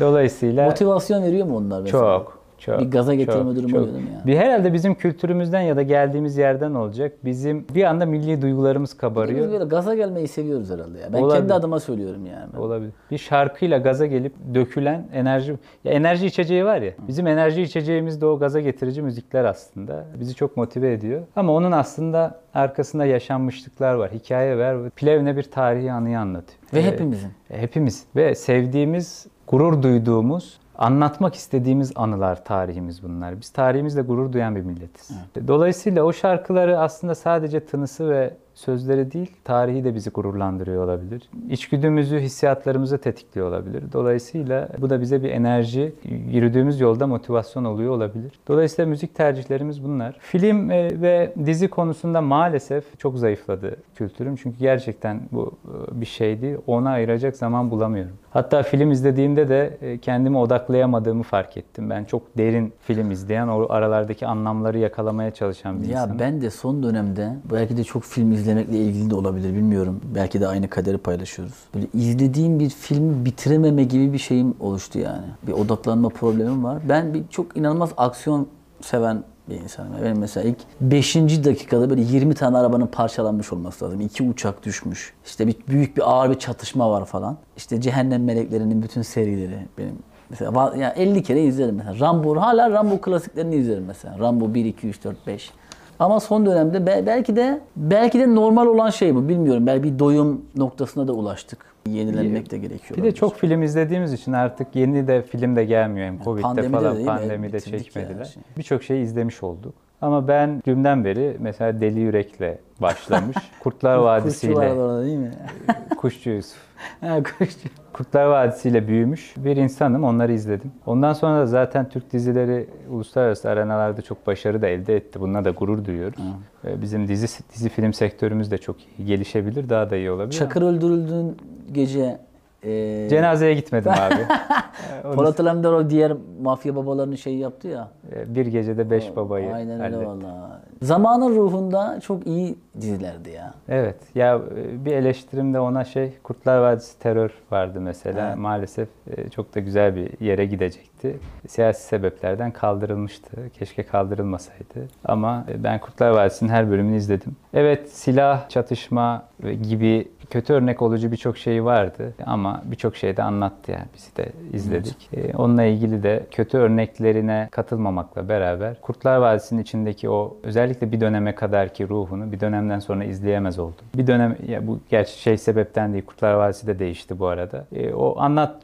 [0.00, 2.02] Dolayısıyla Motivasyon veriyor mu onlar mesela?
[2.02, 3.80] çok çok Bir gaza getirme çok, durumu çok.
[3.80, 4.26] oluyor değil mi ya?
[4.26, 7.12] Bir herhalde bizim kültürümüzden ya da geldiğimiz yerden olacak.
[7.24, 9.52] Bizim bir anda milli duygularımız Biz kabarıyor.
[9.52, 11.12] böyle gaza gelmeyi seviyoruz herhalde ya.
[11.12, 11.38] Ben Olabilir.
[11.40, 12.58] kendi adıma söylüyorum yani.
[12.64, 12.92] Olabilir.
[13.10, 16.92] Bir şarkıyla gaza gelip dökülen enerji ya enerji içeceği var ya.
[17.08, 20.04] Bizim enerji içeceğimiz de o gaza getirici müzikler aslında.
[20.20, 21.22] Bizi çok motive ediyor.
[21.36, 24.10] Ama onun aslında arkasında yaşanmışlıklar var.
[24.12, 24.84] Hikaye var.
[24.84, 26.58] ve Plevne bir tarihi anıyı anlatıyor.
[26.74, 27.30] Ve Ee, hepimizin.
[27.48, 33.40] Hepimiz ve sevdiğimiz, gurur duyduğumuz, anlatmak istediğimiz anılar tarihimiz bunlar.
[33.40, 35.10] Biz tarihimizle gurur duyan bir milletiz.
[35.48, 41.30] Dolayısıyla o şarkıları aslında sadece tınısı ve sözleri değil, tarihi de bizi gururlandırıyor olabilir.
[41.50, 43.84] İçgüdümüzü, hissiyatlarımızı tetikliyor olabilir.
[43.92, 45.92] Dolayısıyla bu da bize bir enerji,
[46.30, 48.32] yürüdüğümüz yolda motivasyon oluyor olabilir.
[48.48, 50.16] Dolayısıyla müzik tercihlerimiz bunlar.
[50.20, 54.36] Film e, ve dizi konusunda maalesef çok zayıfladı kültürüm.
[54.36, 56.58] Çünkü gerçekten bu e, bir şeydi.
[56.66, 58.16] Ona ayıracak zaman bulamıyorum.
[58.30, 61.90] Hatta film izlediğimde de e, kendimi odaklayamadığımı fark ettim.
[61.90, 66.18] Ben çok derin film izleyen, o aralardaki anlamları yakalamaya çalışan bir Ya insanım.
[66.18, 70.00] ben de son dönemde belki de çok film izlemekle ilgili de olabilir bilmiyorum.
[70.14, 71.54] Belki de aynı kaderi paylaşıyoruz.
[71.74, 75.26] Böyle izlediğim bir filmi bitirememe gibi bir şeyim oluştu yani.
[75.46, 76.78] Bir odaklanma problemim var.
[76.88, 78.46] Ben bir çok inanılmaz aksiyon
[78.80, 79.92] seven bir insanım.
[79.92, 81.16] Yani Benim mesela ilk 5.
[81.16, 84.00] dakikada böyle 20 tane arabanın parçalanmış olması lazım.
[84.00, 85.12] İki uçak düşmüş.
[85.26, 87.36] İşte bir büyük bir ağır bir çatışma var falan.
[87.56, 89.98] İşte Cehennem Meleklerinin bütün serileri benim
[90.30, 92.00] Mesela va- ya 50 kere izledim mesela.
[92.06, 94.18] Rambo hala Rambo klasiklerini izlerim mesela.
[94.18, 95.50] Rambo 1 2 3 4 5.
[95.98, 99.66] Ama son dönemde be- belki de belki de normal olan şey bu bilmiyorum.
[99.66, 101.58] Belki bir doyum noktasına da ulaştık.
[101.88, 102.98] Yenilenmek de gerekiyor.
[102.98, 106.06] Bir de çok film izlediğimiz için artık yeni de film de gelmiyor.
[106.06, 107.12] Hem Covid'de pandemide falan değil mi?
[107.12, 108.24] pandemide Bitirdik çekmediler.
[108.24, 108.44] şeyi.
[108.58, 109.74] Birçok şeyi izlemiş olduk.
[110.00, 113.36] Ama ben dünden beri mesela Deli Yürek'le başlamış.
[113.60, 115.30] Kurtlar Kuşçu Vadisi'yle vardı orada değil mi?
[115.98, 116.58] Kuşçu Yusuf.
[117.00, 117.68] ha kuşçu.
[117.92, 120.04] Kurtlar Vadisi'yle büyümüş bir insanım.
[120.04, 120.72] Onları izledim.
[120.86, 125.20] Ondan sonra da zaten Türk dizileri uluslararası arenalarda çok başarı da elde etti.
[125.20, 126.18] Bununla da gurur duyuyoruz.
[126.64, 130.38] Ee, Bizim dizi dizi film sektörümüz de çok iyi gelişebilir, daha da iyi olabilir.
[130.38, 131.36] Çakır öldürüldüğün
[131.72, 132.18] gece
[132.64, 134.14] Ee, Cenazeye gitmedim abi.
[135.06, 137.88] Onu- Polat Alemdar diğer mafya babalarının şeyi yaptı ya.
[138.16, 140.06] e, bir gecede beş babayı Aynen öyle halletti.
[140.06, 140.60] valla.
[140.82, 143.54] Zamanın ruhunda çok iyi dizilerdi ya.
[143.68, 143.96] Evet.
[144.14, 148.36] Ya e, bir eleştirimde ona şey Kurtlar Vadisi terör vardı mesela.
[148.36, 151.16] Maalesef e, çok da güzel bir yere gidecekti.
[151.48, 153.50] Siyasi sebeplerden kaldırılmıştı.
[153.58, 154.88] Keşke kaldırılmasaydı.
[155.04, 157.36] Ama e, ben Kurtlar Vadisi'nin her bölümünü izledim.
[157.54, 159.22] Evet silah, çatışma
[159.68, 164.32] gibi kötü örnek olucu birçok şey vardı ama birçok şey de anlattı yani bizi de
[164.52, 165.10] izledik.
[165.12, 170.36] E, onunla ilgili de kötü örneklerine katılmamakla beraber Kurtlar Vadisi'nin içindeki o
[170.68, 173.84] özellikle bir döneme kadar ki ruhunu bir dönemden sonra izleyemez oldum.
[173.96, 177.66] Bir dönem ya bu gerçi şey sebepten değil Kurtlar Vadisi de değişti bu arada.
[177.72, 178.62] E, o anlat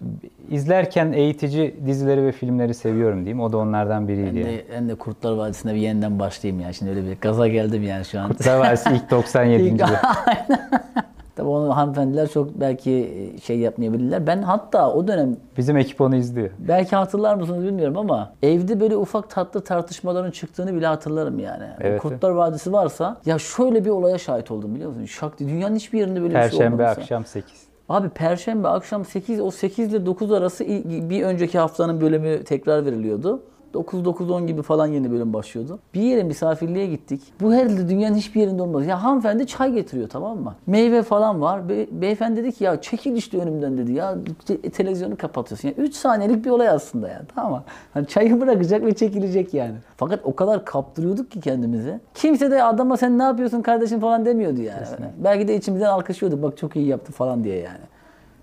[0.50, 3.40] izlerken eğitici dizileri ve filmleri seviyorum diyeyim.
[3.40, 4.36] O da onlardan biriydi.
[4.36, 4.58] Ben yani.
[4.58, 6.72] de, ben de Kurtlar Vadisi'ne bir yeniden başlayayım ya.
[6.72, 8.28] Şimdi öyle bir gaza geldim yani şu an.
[8.28, 9.62] Kurtlar Vadisi ilk 97.
[9.62, 9.88] İlk- bölüm.
[11.36, 14.26] Tabii onu hanımefendiler çok belki şey yapmayabilirler.
[14.26, 16.50] Ben hatta o dönem Bizim ekip onu izliyor.
[16.58, 21.64] belki hatırlar mısınız bilmiyorum ama evde böyle ufak tatlı tartışmaların çıktığını bile hatırlarım yani.
[21.64, 25.04] O Evet, Kurtlar Vadisi varsa ya şöyle bir olaya şahit oldum biliyor musun?
[25.04, 25.40] Şak.
[25.40, 27.00] Dünyanın hiçbir yerinde böyle bir şey Perşembe olmamışsa.
[27.00, 27.52] akşam 8.
[27.88, 33.42] Abi Perşembe akşam 8 o 8 ile 9 arası bir önceki haftanın bölümü tekrar veriliyordu.
[33.74, 35.78] 9-9-10 gibi falan yeni bölüm başlıyordu.
[35.94, 37.20] Bir yere misafirliğe gittik.
[37.40, 38.86] Bu herhalde dünyanın hiçbir yerinde olmaz.
[38.86, 40.54] Ya hanımefendi çay getiriyor tamam mı?
[40.66, 41.68] Meyve falan var.
[41.68, 43.92] Be- beyefendi dedi ki ya çekil işte önümden dedi.
[43.92, 44.14] Ya
[44.46, 45.68] te- televizyonu kapatıyorsun.
[45.68, 47.22] Ya 3 saniyelik bir olay aslında ya.
[47.34, 47.62] Tamam mı?
[47.94, 49.74] Hani çayı bırakacak ve çekilecek yani.
[49.96, 52.00] Fakat o kadar kaptırıyorduk ki kendimizi.
[52.14, 54.86] Kimse de adama sen ne yapıyorsun kardeşim falan demiyordu yani.
[55.24, 56.42] Belki de içimizden alkışlıyorduk.
[56.42, 57.78] Bak çok iyi yaptı falan diye yani.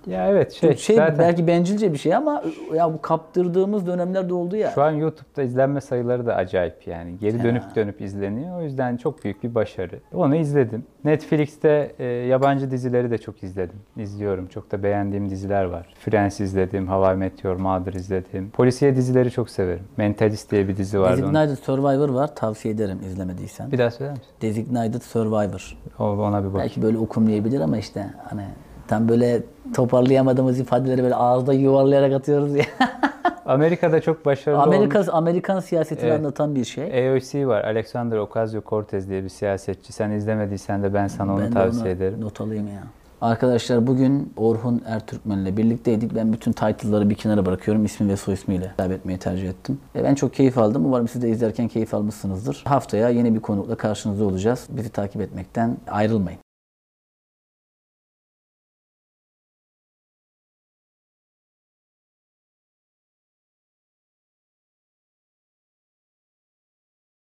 [0.07, 2.43] Ya evet şey, Şey zaten belki bencilce bir şey ama
[2.75, 4.71] ya bu kaptırdığımız dönemlerde oldu ya.
[4.75, 7.17] şu an YouTube'da izlenme sayıları da acayip yani.
[7.19, 8.59] Geri dönüp dönüp izleniyor.
[8.59, 9.99] O yüzden çok büyük bir başarı.
[10.13, 10.83] Onu izledim.
[11.03, 13.79] Netflix'te e, yabancı dizileri de çok izledim.
[13.97, 14.47] İzliyorum.
[14.47, 15.93] Çok da beğendiğim diziler var.
[15.99, 16.87] Friends izledim.
[16.87, 18.49] How I Met Your Mother izledim.
[18.49, 19.83] Polisiye dizileri çok severim.
[19.97, 22.35] Mentalist diye bir dizi onun- Designated Survivor var.
[22.35, 23.71] Tavsiye ederim izlemediysen.
[23.71, 24.25] Bir daha söyler misin?
[24.41, 25.77] Designated Survivor.
[25.99, 26.61] O- Ona bir bak.
[26.61, 28.43] Belki böyle okunmayabilir ama işte hani
[28.91, 32.65] tam böyle toparlayamadığımız ifadeleri böyle ağızda yuvarlayarak atıyoruz ya.
[33.45, 34.75] Amerika'da çok başarılı olmuş.
[34.75, 36.19] Amerika Amerikan siyasetini Evet.
[36.19, 36.83] anlatan bir şey.
[36.83, 37.63] AOC var.
[37.63, 39.93] Alexander Ocasio-Cortez diye bir siyasetçi.
[39.93, 42.21] Sen izlemediysen de ben sana onu Ben tavsiye onu ederim.
[42.21, 42.83] Not alayım ya.
[43.21, 46.15] Arkadaşlar bugün Orhun Ertürkmen'le birlikteydik.
[46.15, 47.85] Ben bütün title'ları bir kenara bırakıyorum.
[47.85, 49.79] İsmi ve soy ismiyle kaybetmeyi tercih ettim.
[49.95, 50.85] E, ben çok keyif aldım.
[50.85, 52.63] Umarım siz de izlerken keyif almışsınızdır.
[52.67, 54.67] Haftaya yeni bir konukla karşınızda olacağız.
[54.69, 56.39] Bizi takip etmekten ayrılmayın.